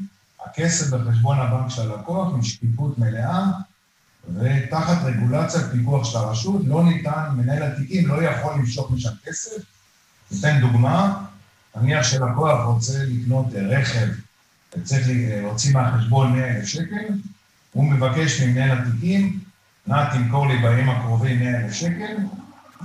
[0.47, 3.45] הכסף בחשבון הבנק של הלקוח עם שקיפות מלאה,
[4.35, 9.63] ותחת רגולציה פיקוח של הרשות, לא ניתן, מנהל התיקים לא יכול למשוך משם כסף.
[10.31, 11.25] ניתן דוגמה,
[11.77, 14.07] נניח שלקוח רוצה לקנות רכב,
[14.77, 15.07] וצריך
[15.43, 17.15] להוציא מהחשבון 100,000 שקל,
[17.73, 19.41] הוא מבקש ממנהל התיקים,
[19.87, 22.17] נא תמכור לי בימים הקרובים 100,000 שקל,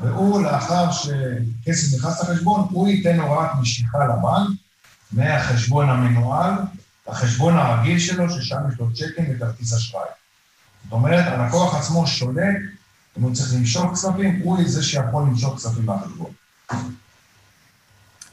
[0.02, 4.60] והוא, לאחר שכסף נכנס לחשבון, הוא ייתן הוראת משיכה לבנק
[5.12, 6.54] מהחשבון המנוהל
[7.10, 10.04] לחשבון הרגיל שלו, ששם יש לו צ'קים וכרטיס אשראי.
[10.84, 12.56] זאת אומרת, הלקוח עצמו שולט,
[13.18, 16.32] אם הוא צריך למשוך כספים, הוא זה שיכול למשוך כספים מהחשבון.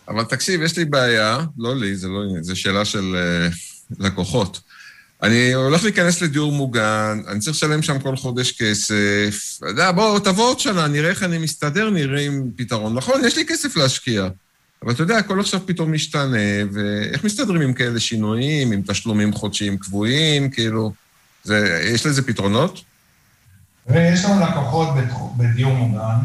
[0.09, 3.17] אבל תקשיב, יש לי בעיה, לא לי, זה לא, זו שאלה של
[3.51, 4.61] uh, לקוחות.
[5.23, 9.59] אני הולך להיכנס לדיור מוגן, אני צריך לשלם שם כל חודש כסף.
[9.59, 12.95] אתה יודע, בוא, תבוא עוד שנה, נראה איך אני מסתדר, נראה עם פתרון.
[12.95, 14.29] נכון, יש לי כסף להשקיע.
[14.83, 16.37] אבל אתה יודע, הכל עכשיו פתאום משתנה,
[16.73, 20.93] ואיך מסתדרים עם כאלה שינויים, עם תשלומים חודשיים קבועים, כאילו,
[21.45, 22.81] זה, יש לזה פתרונות?
[23.87, 24.89] ויש לנו לקוחות
[25.37, 26.19] בדיור מוגן,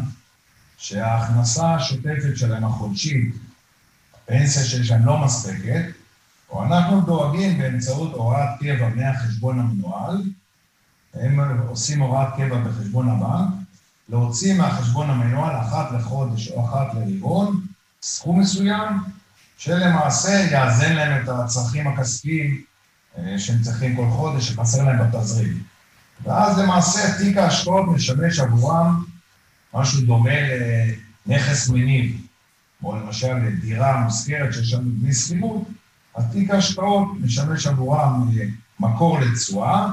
[0.78, 3.34] שההכנסה השוטפת שלהם החודשית,
[4.14, 5.84] הפנסיה שיש להם לא מספקת,
[6.52, 10.22] או אנחנו דואגים באמצעות הוראת קבע מהחשבון המנוהל,
[11.14, 13.48] הם עושים הוראת קבע בחשבון הבנק,
[14.08, 17.66] להוציא מהחשבון המנוהל אחת לחודש או אחת לרבעון,
[18.02, 18.88] סכום מסוים,
[19.56, 22.62] שלמעשה יאזן להם את הצרכים הכספיים
[23.18, 25.62] אה, שהם צריכים כל חודש, שחסר להם בתזרים.
[26.22, 29.04] ואז למעשה תיק ההשקעות משמש עבורם
[29.74, 30.38] משהו דומה
[31.26, 32.26] לנכס מניב,
[32.84, 35.68] או למשל לדירה מושכרת שיש לנו דמי שכירות,
[36.14, 38.30] אז תיק ההשקעות משמש עבורם
[38.80, 39.88] מקור לתשואה.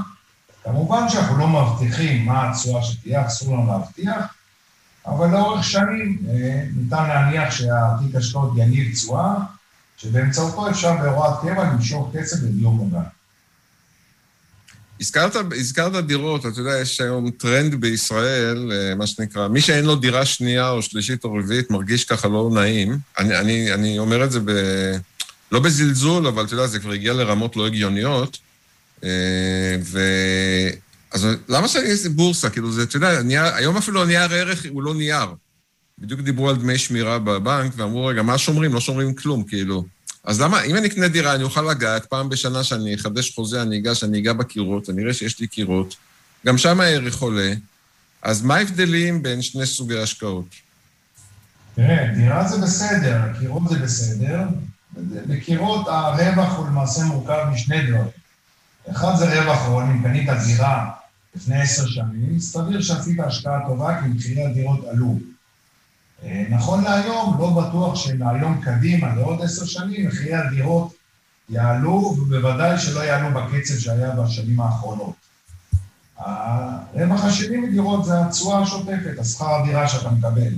[0.64, 4.26] כמובן שאנחנו לא מבטיחים מה התשואה שתהיה, אסור לנו להבטיח,
[5.06, 9.34] אבל לאורך שנים אה, ניתן להניח שהתיק השקעות יניב תשואה,
[9.98, 13.04] שבאמצעותו אפשר בהוראת קבע למשוך כסף לדיור מוגן.
[15.02, 19.96] הזכרת, הזכרת דירות, אתה יודע, יש היום טרנד בישראל, אה, מה שנקרא, מי שאין לו
[19.96, 22.98] דירה שנייה או שלישית או רביעית מרגיש ככה לא נעים.
[23.18, 24.52] אני, אני, אני אומר את זה ב...
[25.52, 28.38] לא בזלזול, אבל אתה יודע, זה כבר הגיע לרמות לא הגיוניות.
[29.04, 30.00] אה, ו...
[31.12, 32.50] אז למה שאני אעשה בורסה?
[32.50, 35.28] כאילו, זה, אתה יודע, נייר, היום אפילו הנייר ערך הוא לא נייר.
[36.00, 38.74] בדיוק דיברו על דמי שמירה בבנק, ואמרו, רגע, מה שומרים?
[38.74, 39.86] לא שומרים כלום, כאילו.
[40.24, 43.78] אז למה, אם אני אקנה דירה, אני אוכל לגעת, פעם בשנה שאני אחדש חוזה, אני
[43.78, 45.96] אגש, אני אגע בקירות, אני אראה שיש לי קירות,
[46.46, 47.54] גם שם הערך עולה.
[48.22, 50.46] אז מה ההבדלים בין שני סוגי השקעות?
[51.76, 54.40] תראה, דירה זה בסדר, קירות זה בסדר.
[54.98, 58.08] בקירות הרווח הוא למעשה מורכב משני דברים.
[58.92, 60.90] אחד זה רווח הון, אם קנית דירה
[61.36, 65.18] לפני עשר שנים, סביר שעשית השקעה טובה כי מחירי הדירות עלו.
[66.24, 70.94] אה, נכון להיום, לא בטוח שמהיום קדימה, לעוד עשר שנים, מחירי הדירות
[71.50, 75.14] יעלו, ובוודאי שלא יעלו בקצב שהיה בשנים האחרונות.
[76.18, 80.54] הרווח השני מדירות זה התשואה השוטפת, השכר הדירה שאתה מקבל.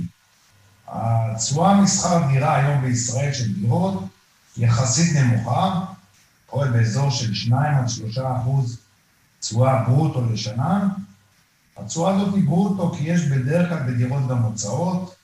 [0.88, 4.02] התשואה משכר דירה היום בישראל של דירות
[4.56, 5.80] יחסית נמוכה,
[6.46, 8.78] פועל באזור של 2 עד 3 אחוז
[9.40, 10.88] תשואה ברוטו לשנה.
[11.76, 15.14] התשואה הזאת היא ברוטו כי יש בדרך כלל בדירות גם הוצאות,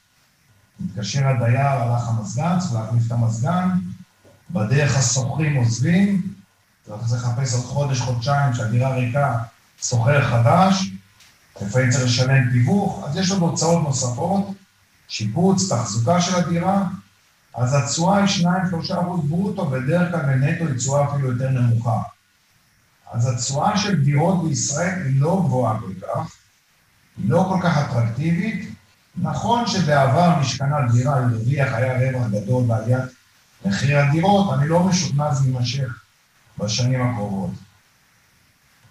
[0.80, 3.68] מתקשר הדייר, הלך המזגן, צריך להחליף את המזגן,
[4.50, 6.34] בדרך השוכרים עוזבים,
[6.86, 9.38] צריך לחפש עוד חודש, חודשיים, שהדירה ריקה,
[9.82, 10.90] שוכר חדש,
[11.62, 14.48] לפעמים צריך לשלם תיווך, אז יש עוד הוצאות נוספות,
[15.08, 16.88] שיפוץ, תחזוקה של הדירה,
[17.54, 18.46] אז התשואה היא
[18.90, 22.02] 2-3 אחוז ברוטו, בדרך כלל בנטו היא תשואה אפילו יותר נמוכה.
[23.12, 26.36] אז התשואה של דירות בישראל היא לא גבוהה כל כך,
[27.16, 28.74] היא לא כל כך אטרקטיבית,
[29.16, 33.04] נכון שבעבר משכנה דירה הרוויח, היה רווח גדול בעליית
[33.64, 36.02] מחיר הדירות, אני לא משוכנע זה יימשך
[36.58, 37.50] בשנים הקרובות.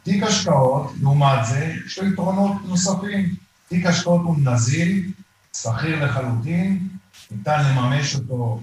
[0.04, 3.36] תיק השקעות, לעומת זה, יש לו יתרונות נוספים.
[3.68, 5.12] תיק השקעות הוא נזיל,
[5.54, 6.88] שכיר לחלוטין,
[7.32, 8.62] ניתן לממש אותו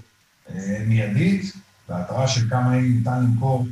[0.51, 1.53] אה, מיידית,
[1.89, 3.67] בהתראה של כמה ימים ניתן למכור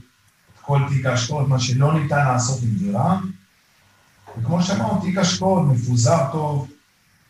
[0.55, 3.19] את כל תיק ההשקעות, מה שלא ניתן לעשות עם דירה.
[4.39, 6.71] וכמו שאמרנו, תיק השקעות מפוזר טוב,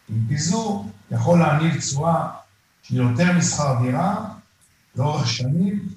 [0.08, 2.28] עם פיזור יכול להניב תשואה
[2.82, 4.24] של יותר משכר דירה
[4.96, 5.88] לאורך שנים,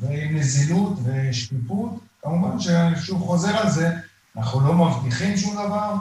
[0.00, 2.00] ועם נזילות ושקיפות.
[2.22, 3.96] כמובן שאני שוב חוזר על זה,
[4.36, 5.96] אנחנו לא מבטיחים שום דבר.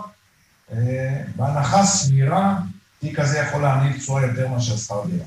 [0.72, 2.60] אה, בהנחה סבירה,
[3.00, 5.26] תיק כזה יכול להניב תשואה יותר מאשר שכר דירה.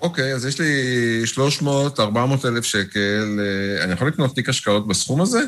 [0.00, 5.20] אוקיי, אז יש לי 300, 400 אלף שקל, אה, אני יכול לקנות תיק השקעות בסכום
[5.20, 5.40] הזה?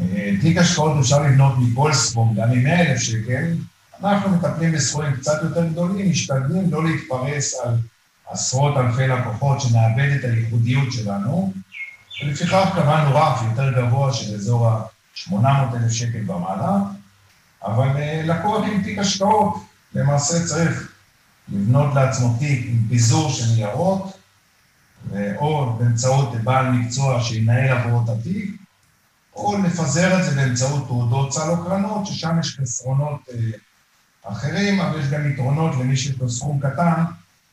[0.00, 3.54] אה, תיק השקעות אפשר לבנות מכל סכום, גם עם 100 אלף שקל.
[4.00, 7.74] אנחנו מטפלים בסכומים קצת יותר גדולים, משתדלים לא להתפרס על
[8.30, 11.52] עשרות אלפי לקוחות שנאבד את הייחודיות שלנו,
[12.22, 15.36] ולפיכך קבענו רף יותר גבוה של אזור ה-800
[15.76, 16.78] אלף שקל ומעלה,
[17.64, 19.54] אבל אה, לקוח עם תיק השקעות
[19.94, 20.92] למעשה צריך
[21.48, 24.18] לבנות לעצמו תיק עם פיזור של ניירות,
[25.36, 28.50] או באמצעות בעל מקצוע שינהל עבורו את התיק,
[29.36, 33.36] או לפזר את זה באמצעות תעודות סל או קרנות, ששם יש חסרונות אה,
[34.22, 37.04] אחרים, אבל יש גם יתרונות למי שיש לו סכום קטן,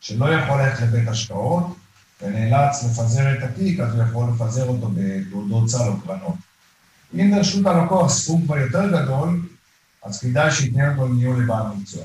[0.01, 1.75] שלא יכול ללכת לבית השקעות,
[2.21, 6.35] ונאלץ לפזר את התיק, אז הוא יכול לפזר אותו בתעודות סל או קרנות.
[7.13, 9.41] אם לרשות הלקוח סכום כבר יותר גדול,
[10.03, 12.03] אז כדאי שייתן אותו לניהול לבעל מקצוע.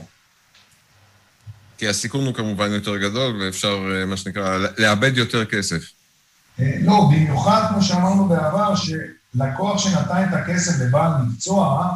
[1.79, 5.83] כי הסיכון הוא כמובן יותר גדול, ואפשר, אה, מה שנקרא, לאבד יותר כסף.
[6.61, 8.75] אה, לא, במיוחד, כמו שאמרנו בעבר,
[9.35, 11.95] לקוח שנתן את הכסף לבעל מקצוע,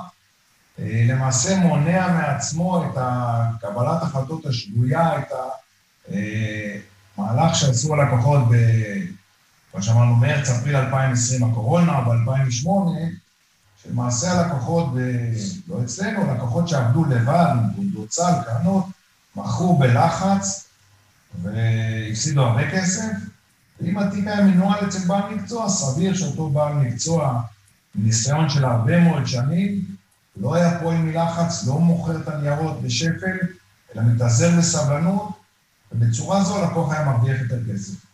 [0.78, 2.98] אה, למעשה מונע מעצמו את
[3.60, 5.32] קבלת החלטות השגויה, את
[7.18, 8.54] המהלך שעשו הלקוחות ב...
[9.72, 12.68] כמו שאמרנו, מרץ, אפריל 2020 הקורונה, ב-2008,
[13.82, 14.86] שלמעשה הלקוחות.
[15.68, 17.54] לא אצלנו, לקוחות שעבדו לבד,
[18.10, 18.84] סל, קרנות,
[19.36, 20.68] מכרו בלחץ
[21.42, 23.12] והפסידו הרבה כסף,
[23.80, 27.42] ואם התיק היה מנוהל אצל בעל מקצוע, סביר שאותו בעל מקצוע,
[27.94, 29.84] ניסיון של הרבה מאוד שנים,
[30.36, 33.36] לא היה פועל מלחץ, לא מוכר את הניירות בשפל,
[33.94, 35.28] אלא מתאזר בסבלנות,
[35.92, 38.09] ובצורה זו הלקוח היה מרוויח יותר כסף.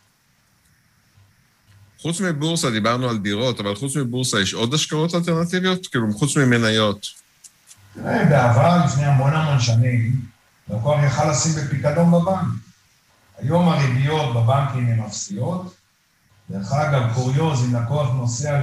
[2.07, 5.87] חוץ מבורסה, דיברנו על דירות, אבל חוץ מבורסה יש עוד השקעות אלטרנטיביות?
[5.87, 7.07] כאילו, חוץ ממניות.
[7.95, 10.13] תראה, בעבר, לפני המון המון שנים,
[10.69, 12.47] לקוח יכל לשים בפיקדון בבנק.
[13.39, 15.75] היום הריביות בבנקים הן אפסיות,
[16.51, 18.63] דרך אגב, קוריוז, אם לקוח נוסע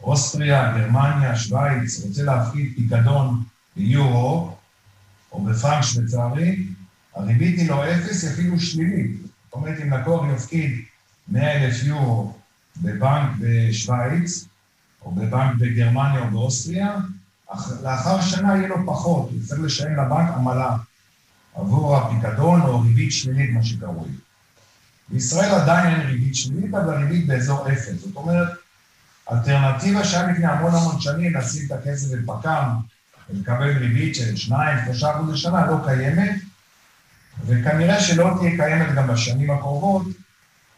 [0.00, 3.42] לאוסטריה, גרמניה, שווייץ, רוצה להפקיד פיקדון
[3.76, 4.56] ביורו
[5.32, 6.66] או בפרנק שוויצרי,
[7.14, 9.16] הריבית היא לא אפס, אפילו שלילית.
[9.22, 10.84] זאת אומרת, אם לקוח יפקיד
[11.28, 12.36] 100 אלף יורו
[12.82, 14.44] בבנק בשווייץ,
[15.02, 16.96] או בבנק בגרמניה או באוסטריה,
[17.82, 20.76] לאחר שנה יהיה לו פחות, הוא יצטרך לשלם לבנק עמלה
[21.54, 24.08] עבור הפיקדון או ריבית שלילית, מה שקרוי.
[25.08, 28.00] בישראל עדיין אין ריבית שלילית, אבל ריבית באזור אפס.
[28.00, 28.48] זאת אומרת,
[29.32, 32.76] אלטרנטיבה שהיה לפני המון המון שנים לשים את הכסף בפק"ם
[33.30, 34.52] ולקבל ריבית של 2-3
[35.10, 36.34] אחוז לשנה, לא קיימת,
[37.46, 40.06] וכנראה שלא תהיה קיימת גם בשנים הקרובות.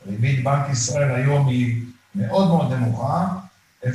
[0.06, 3.28] ריבית בנק ישראל היום היא מאוד מאוד נמוכה,
[3.84, 3.88] 0.1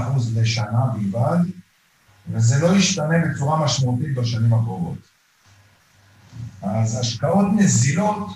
[0.00, 1.38] אחוז לשנה בלבד,
[2.32, 4.98] וזה לא ישתנה בצורה משמעותית בשנים הקרובות.
[6.62, 8.28] אז השקעות נזילות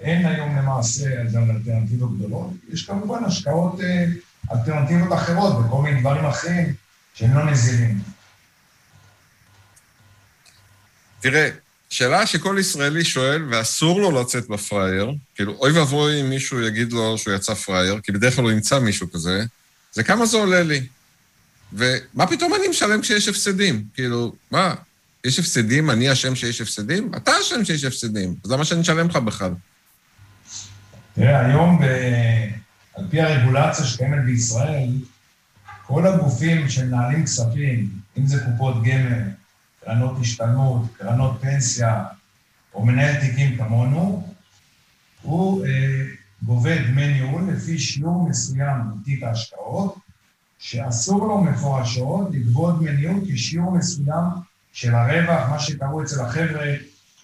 [0.00, 2.50] אין היום למעשה על אלטרנטיבות גדולות.
[2.72, 4.04] יש כמובן השקעות אה,
[4.52, 6.74] אלטרנטיבות אחרות וכל מיני דברים אחרים
[7.14, 8.02] שהם לא נזילים.
[11.20, 11.50] תראה,
[11.94, 17.18] שאלה שכל ישראלי שואל, ואסור לו לצאת בפראייר, כאילו, אוי ואבוי אם מישהו יגיד לו
[17.18, 19.44] שהוא יצא פראייר, כי בדרך כלל הוא ימצא מישהו כזה,
[19.92, 20.86] זה כמה זה עולה לי.
[21.72, 23.84] ומה פתאום אני משלם כשיש הפסדים?
[23.94, 24.74] כאילו, מה,
[25.24, 27.10] יש הפסדים, אני אשם שיש הפסדים?
[27.16, 29.52] אתה אשם שיש הפסדים, אז למה שאני אשלם לך בכלל?
[31.14, 31.84] תראה, היום, ב...
[32.94, 34.88] על פי הרגולציה שקיימת בישראל,
[35.86, 39.22] כל הגופים שמנהלים כספים, אם זה קופות גמל,
[39.84, 42.04] קרנות השתלמות, קרנות פנסיה,
[42.74, 44.34] או מנהל תיקים כמונו,
[45.22, 46.04] הוא אה,
[46.42, 49.96] גובה דמי ניהול לפי שיעור מסוים מתיק ההשקעות,
[50.58, 54.24] שאסור לו מפורשות לגבות דמי ניהול כשיעור מסוים
[54.72, 56.74] של הרווח, מה שקראו אצל החבר'ה,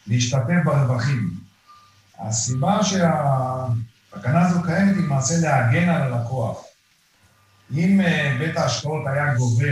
[0.07, 1.31] להשתתף ברווחים.
[2.19, 6.63] הסיבה שהתקנה הזו קיימת היא למעשה להגן על הלקוח.
[7.75, 9.67] אם אה, בית ההשקעות היה גובה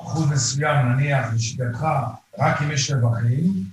[0.00, 1.86] אחוז מסוים, נניח, לשיטתך,
[2.38, 3.64] רק אם יש רווחים,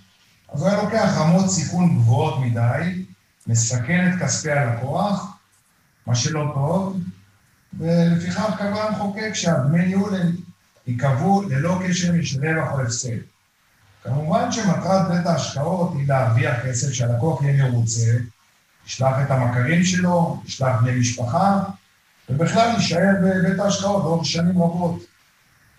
[0.53, 3.05] אז הוא היה לוקח רמות סיכון גבוהות מדי,
[3.47, 5.37] מסכן את כספי הלקוח,
[6.07, 6.99] מה שלא טוב,
[7.79, 10.13] ולפיכך קבע המחוקק שהדמי ניהול
[10.87, 13.17] ייקבעו ללא קשר של רווח או הפסד.
[14.03, 18.17] כמובן שמטרת בית ההשקעות היא להרוויח כסף שהלקוח יהיה מרוצה,
[18.87, 21.63] ישלח את המכרים שלו, ישלח בני משפחה,
[22.29, 25.10] ובכלל יישאר בבית ההשקעות לאורך שנים רבות.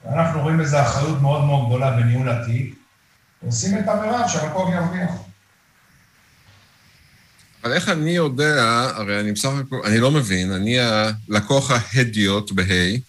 [0.05, 2.75] ואנחנו רואים בזה אחריות מאוד מאוד גדולה בניהול התיק,
[3.43, 5.11] ועושים את המרב שהלקוח ירוויח.
[7.65, 13.01] אבל איך אני יודע, הרי אני בסך הכל, אני לא מבין, אני הלקוח ההדיוט בהיי,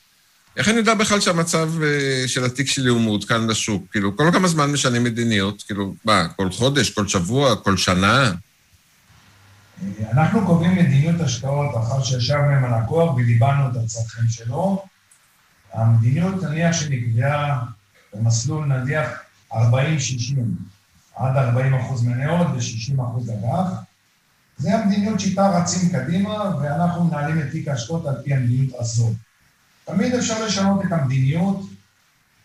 [0.58, 3.84] איך אני יודע בכלל שהמצב אה, של התיק שלי הוא מעודכן לשוק?
[3.92, 5.64] כאילו, כל כמה זמן משנים מדיניות?
[5.64, 8.32] כאילו, מה, כל חודש, כל שבוע, כל שנה?
[10.12, 14.86] אנחנו קובעים מדיניות השקעות אחר שישבנו עם הלקוח וליבנו את הצרכים שלו.
[15.74, 17.66] המדיניות, נניח שנקבעה
[18.14, 19.10] במסלול, נניח
[19.52, 19.56] 40-60,
[21.16, 23.72] עד 40 אחוז מניות ו-60 אחוז אג"ח.
[24.58, 29.14] זה המדיניות שאיתה רצים קדימה, ואנחנו מנהלים את תיק ההשקעות על פי המדיניות הזאת.
[29.86, 31.62] תמיד אפשר לשנות את המדיניות.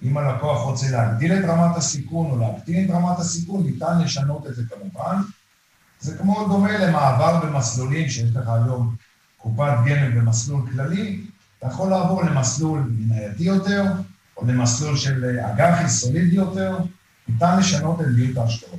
[0.02, 4.54] אם הלקוח רוצה להגדיל את רמת הסיכון או להקטין את רמת הסיכון, ניתן לשנות את
[4.54, 5.22] זה כמובן.
[6.00, 8.96] זה כמו דומה למעבר במסלולים שיש לך היום
[9.36, 11.20] קופת גמל במסלול כללי,
[11.58, 13.84] אתה יכול לעבור למסלול מנייתי יותר,
[14.36, 16.76] או למסלול של אג"חי סולידי יותר,
[17.28, 18.78] ניתן לשנות את מדיניות ההשקעות.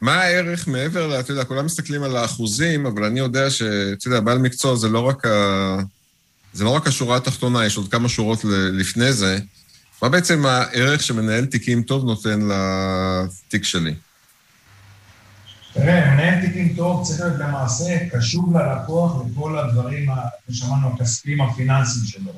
[0.00, 1.20] מה הערך מעבר ל...
[1.20, 5.00] אתה יודע, כולם מסתכלים על האחוזים, אבל אני יודע שאתה יודע, בעל מקצוע זה לא
[5.00, 5.76] רק, ה...
[6.52, 9.38] זה לא רק השורה התחתונה, יש עוד כמה שורות לפני זה.
[10.02, 13.94] מה בעצם הערך שמנהל תיקים טוב נותן לתיק שלי?
[15.74, 20.08] תראה, מנהל תיקים טוב צריך להיות למעשה קשוב ללקוח וכל הדברים,
[20.50, 22.32] ששמענו, הכספיים הפיננסיים שלו.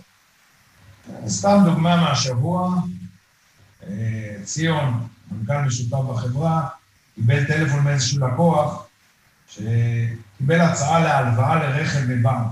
[1.28, 2.74] סתם דוגמה מהשבוע,
[3.86, 6.68] אה, ציון, מנכ"ל משותף בחברה,
[7.14, 8.86] קיבל טלפון מאיזשהו לקוח
[9.48, 12.46] שקיבל הצעה להלוואה לרכב בבנק.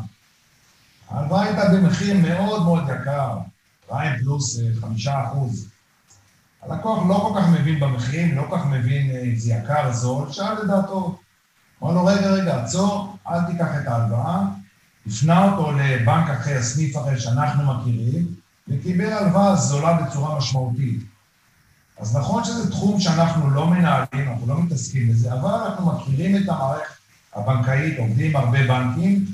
[1.10, 3.38] ההלוואה הייתה במחיר מאוד מאוד יקר,
[3.86, 5.68] פריים פלוס אה, חמישה אחוז.
[6.68, 10.32] הלקוח לא כל כך מבין במחירים, לא כל כך מבין אם אה, זה יקר, זול,
[10.32, 11.18] שאל לדעתו.
[11.82, 14.42] אמר לו, רגע, רגע, עצור, אל תיקח את ההלוואה,
[15.06, 18.26] הפנה אותו לבנק אחר, סניף אחר שאנחנו מכירים,
[18.68, 21.00] וקיבל הלוואה זולה בצורה משמעותית.
[21.98, 26.48] אז נכון שזה תחום שאנחנו לא מנהלים, אנחנו לא מתעסקים בזה, אבל אנחנו מכירים את
[26.48, 26.94] המערכת
[27.34, 29.24] הבנקאית, עובדים הרבה בנקים,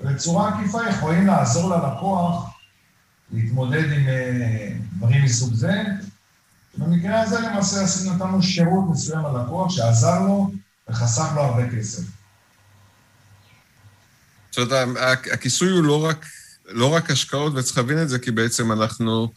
[0.00, 2.50] ובצורה עקיפה יכולים לעזור ללקוח
[3.32, 5.82] להתמודד עם אה, דברים מסוג זה.
[6.78, 10.50] במקרה הזה למעשה עשינו, נתנו שירות מסוים ללקוח שעזר לו
[10.88, 12.02] וחסך לו הרבה כסף.
[14.50, 16.26] זאת אומרת, הכיסוי הוא לא רק,
[16.66, 19.28] לא רק השקעות, וצריך להבין את זה, כי בעצם אנחנו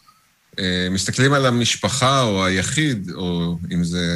[0.58, 4.06] אה, מסתכלים על המשפחה או היחיד, או אם זה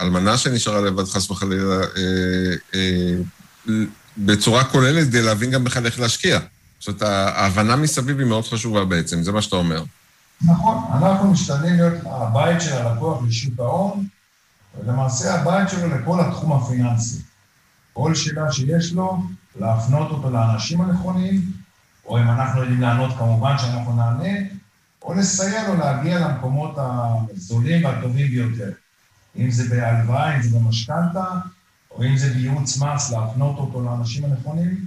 [0.00, 3.74] אלמנה שנשארה לבד, חס וחלילה, אה, אה,
[4.18, 6.38] בצורה כוללת, כדי להבין גם בכלל איך להשקיע.
[6.78, 9.82] זאת אומרת, ההבנה מסביב היא מאוד חשובה בעצם, זה מה שאתה אומר.
[10.44, 14.06] נכון, אנחנו משתדלים להיות הבית של הלקוח לשוק ההון,
[14.78, 17.22] ולמעשה הבית שלו לכל התחום הפיננסי.
[17.92, 19.22] כל שאלה שיש לו,
[19.56, 21.42] להפנות אותו לאנשים הנכונים,
[22.04, 24.38] או אם אנחנו יודעים לענות, כמובן שאנחנו נענה,
[25.02, 28.70] או לסייע לו להגיע למקומות הזולים והטובים ביותר.
[29.36, 31.24] אם זה בהלוואה, אם זה במשכנתה,
[31.90, 34.86] או אם זה בייעוץ מס, להפנות אותו לאנשים הנכונים.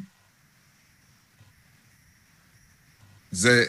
[3.32, 3.66] זה,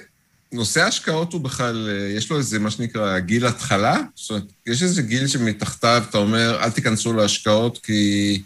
[0.53, 3.97] נושא ההשקעות הוא בכלל, יש לו איזה, מה שנקרא, גיל התחלה?
[4.15, 8.43] זאת אומרת, יש איזה גיל שמתחתיו אתה אומר, אל תיכנסו להשקעות כי,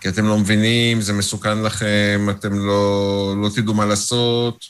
[0.00, 4.64] כי אתם לא מבינים, זה מסוכן לכם, אתם לא, לא תדעו מה לעשות.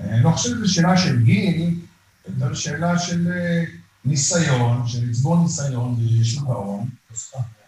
[0.00, 1.74] אני לא חושב שזו שאלה של גיל,
[2.38, 3.64] זו שאלה של אה,
[4.04, 6.88] ניסיון, של לצבור ניסיון בשוק ההון,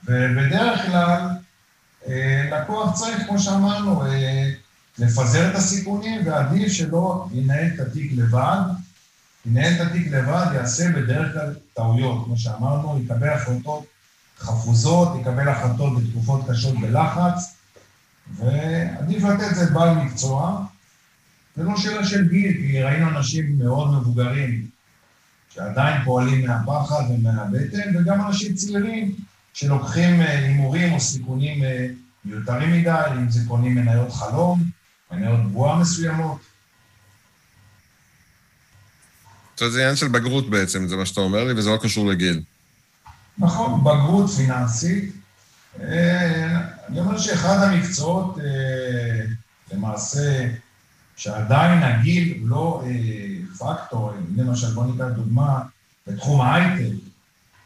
[0.04, 1.20] ובדרך כלל
[2.08, 4.50] אה, לקוח צריך, כמו שאמרנו, אה,
[4.98, 8.60] לפזר את הסיכונים, ועדיף שלא ינהל את התיק לבד.
[9.46, 13.84] ינהל את התיק לבד, יעשה בדרך כלל טעויות, כמו שאמרנו, יקבל החלטות
[14.38, 17.56] חפוזות, יקבל החלטות בתקופות קשות בלחץ,
[18.36, 20.64] ועדיף לתת את זה לבעל מקצוע.
[21.56, 24.66] זה לא שאלה של גיל, כי ראינו אנשים מאוד מבוגרים
[25.54, 29.14] שעדיין פועלים מהפחד ומהבטן, וגם אנשים צעירים
[29.54, 31.86] שלוקחים אה, הימורים או סיכונים אה,
[32.24, 34.62] מיותרים מדי, אם זה קונים מניות חלום,
[35.16, 36.38] מניות בועה מסוימות.
[39.58, 42.42] זה עניין של בגרות בעצם, זה מה שאתה אומר לי, וזה לא קשור לגיל.
[43.38, 45.14] נכון, בגרות פיננסית.
[45.80, 48.38] אה, אני אומר שאחד המקצועות,
[49.72, 50.50] למעשה,
[51.16, 55.60] שעדיין הגיל הוא לא אה, פקטור, למשל בוא ניתן דוגמה,
[56.06, 56.94] בתחום ההייטק,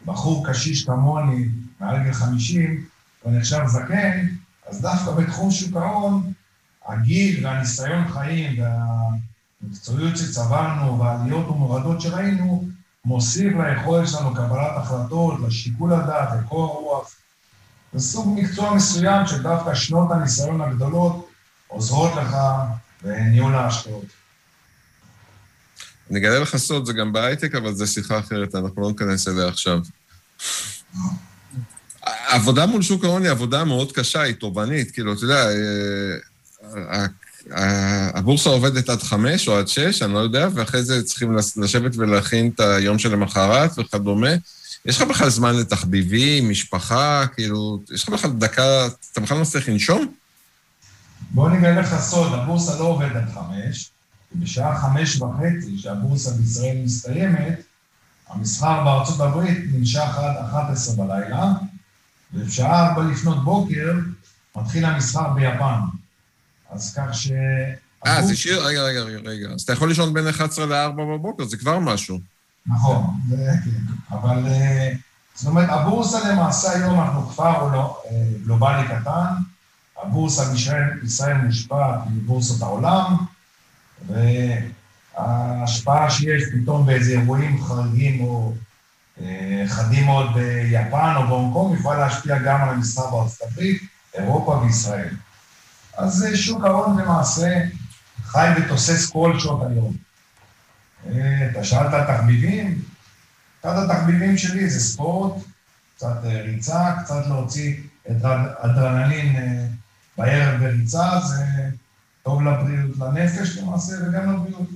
[0.06, 1.48] בחור קשיש כמוני,
[1.80, 2.84] מעל גיל 50,
[3.22, 4.26] הוא נחשב זקן,
[4.68, 6.32] אז דווקא בתחום שוק ההון,
[6.88, 8.62] הגיל והניסיון חיים
[9.62, 12.68] והמקצועיות שצברנו והעליות ומורדות שראינו,
[13.04, 17.14] מוסיף ליכולת שלנו קבלת החלטות, לשיקול הדעת, לקור הרוח.
[17.92, 21.28] זה סוג מקצוע מסוים שדווקא שנות הניסיון הגדולות
[21.66, 22.36] עוזרות לך
[23.02, 24.04] וניהול ההשקעות.
[26.10, 29.48] אני אגלה לך סוד, זה גם בהייטק, אבל זו שיחה אחרת, אנחנו לא ניכנס אליה
[29.48, 29.78] עכשיו.
[32.28, 34.90] עבודה מול שוק ההון היא עבודה מאוד קשה, היא תובענית.
[34.90, 36.16] כאילו, אתה יודע, אה,
[38.14, 42.50] הבורסה עובדת עד חמש או עד שש, אני לא יודע, ואחרי זה צריכים לשבת ולהכין
[42.54, 44.30] את היום שלמחרת וכדומה.
[44.86, 49.68] יש לך בכלל זמן לתחביבים, משפחה, כאילו, יש לך בכלל דקה, אתה בכלל לא צריך
[49.68, 50.12] לנשום?
[51.30, 53.90] בוא נגלה לך סוד, הבורסה לא עובדת עד חמש,
[54.34, 57.60] ובשעה חמש וחצי, שהבורסה בישראל מסתיימת,
[58.28, 61.52] המסחר בארצות הברית נמשך עד 11 בלילה,
[62.34, 63.92] ובשעה 4 לפנות בוקר
[64.56, 65.80] מתחיל המסחר ביפן.
[66.70, 67.30] אז כך ש...
[68.06, 69.48] אה, זה שיר, רגע, רגע, רגע.
[69.54, 72.18] אז אתה יכול לישון בין 11 ל-4 בבוקר, זה כבר משהו.
[72.66, 74.14] נכון, זה כן.
[74.16, 74.92] אבל אה,
[75.34, 78.10] זאת אומרת, הבורסה למעשה היום, אנחנו כפר לא, אה,
[78.44, 79.34] גלובלי קטן,
[80.02, 80.44] הבורסה
[81.02, 83.16] בישראל מושפעת מבורסות העולם,
[85.16, 88.54] וההשפעה שיש פתאום באיזה אירועים חריגים או
[89.20, 93.82] אה, חדים מאוד ביפן או בהונג קונג, יכולה להשפיע גם על המסחר בארצות הברית,
[94.14, 95.14] אירופה וישראל.
[95.98, 97.60] אז שוק ההון למעשה
[98.22, 99.96] חי ותוסס כל שעות היום.
[101.06, 102.82] אה, אתה שאלת על תחביבים?
[103.60, 105.42] אחד התחביבים שלי זה ספורט,
[105.96, 107.76] קצת אה, ריצה, קצת להוציא
[108.10, 109.36] את האדרנלין
[110.18, 111.44] בערב בריצה, זה
[112.22, 114.68] טוב לבריאות, לנפש למעשה, וגם לבריאות.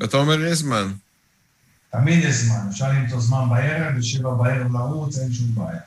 [0.00, 0.92] ואתה אומר, יש זמן.
[1.90, 5.80] תמיד יש זמן, אפשר למצוא זמן בערב, בשבע בערב לרוץ, אין שום בעיה.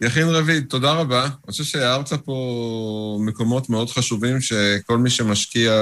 [0.00, 1.22] יכין רביד, תודה רבה.
[1.24, 5.72] אני חושב שהערת פה מקומות מאוד חשובים שכל מי שמשקיע,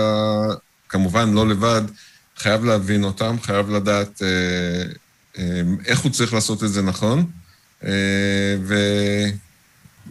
[0.88, 1.82] כמובן לא לבד,
[2.36, 4.82] חייב להבין אותם, חייב לדעת אה,
[5.38, 7.30] אה, איך הוא צריך לעשות את זה נכון.
[7.84, 7.90] אה,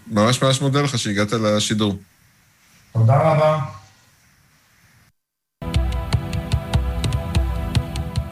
[0.08, 1.98] ממש ממש מודה לך שהגעת לשידור.
[2.94, 3.60] תודה רבה.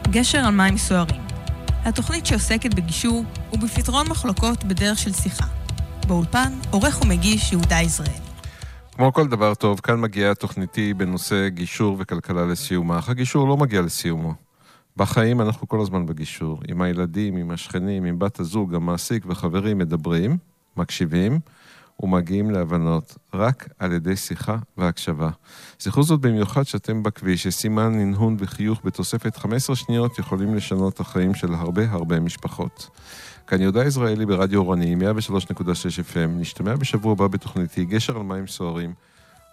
[0.10, 1.22] גשר על מים סוערים.
[1.86, 5.61] התוכנית שעוסקת בגישור ובפתרון מחלוקות בדרך של שיחה.
[6.06, 8.22] באולפן, עורך ומגיש יהודה יזרעאל.
[8.96, 13.82] כמו כל דבר טוב, כאן מגיעה תוכניתי בנושא גישור וכלכלה לסיומה, אך הגישור לא מגיע
[13.82, 14.34] לסיומו.
[14.98, 16.60] בחיים אנחנו כל הזמן בגישור.
[16.68, 20.38] עם הילדים, עם השכנים, עם בת הזוג, המעסיק וחברים מדברים,
[20.78, 21.40] מקשיבים,
[22.02, 25.30] ומגיעים להבנות רק על ידי שיחה והקשבה.
[25.80, 31.54] זכרו זאת במיוחד שאתם בכביש, שסימן, ננהון וחיוך בתוספת 15 שניות יכולים לשנות החיים של
[31.54, 32.90] הרבה הרבה משפחות.
[33.48, 35.62] כאן יהודה יזרעאלי ברדיו אורני, 103.6
[36.14, 38.94] FM, נשתמע בשבוע הבא בתוכניתי גשר על מים סוערים,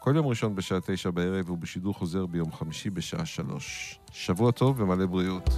[0.00, 3.98] כל יום ראשון בשעה תשע בערב ובשידור חוזר ביום חמישי בשעה שלוש.
[4.12, 5.50] שבוע טוב ומלא בריאות.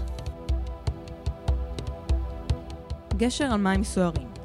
[3.16, 4.39] גשר על מים סוערים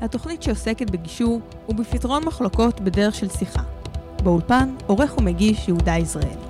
[0.00, 3.62] התוכנית שעוסקת בגישור ובפתרון מחלוקות בדרך של שיחה.
[4.22, 6.49] באולפן, עורך ומגיש יהודה יזרעאלי.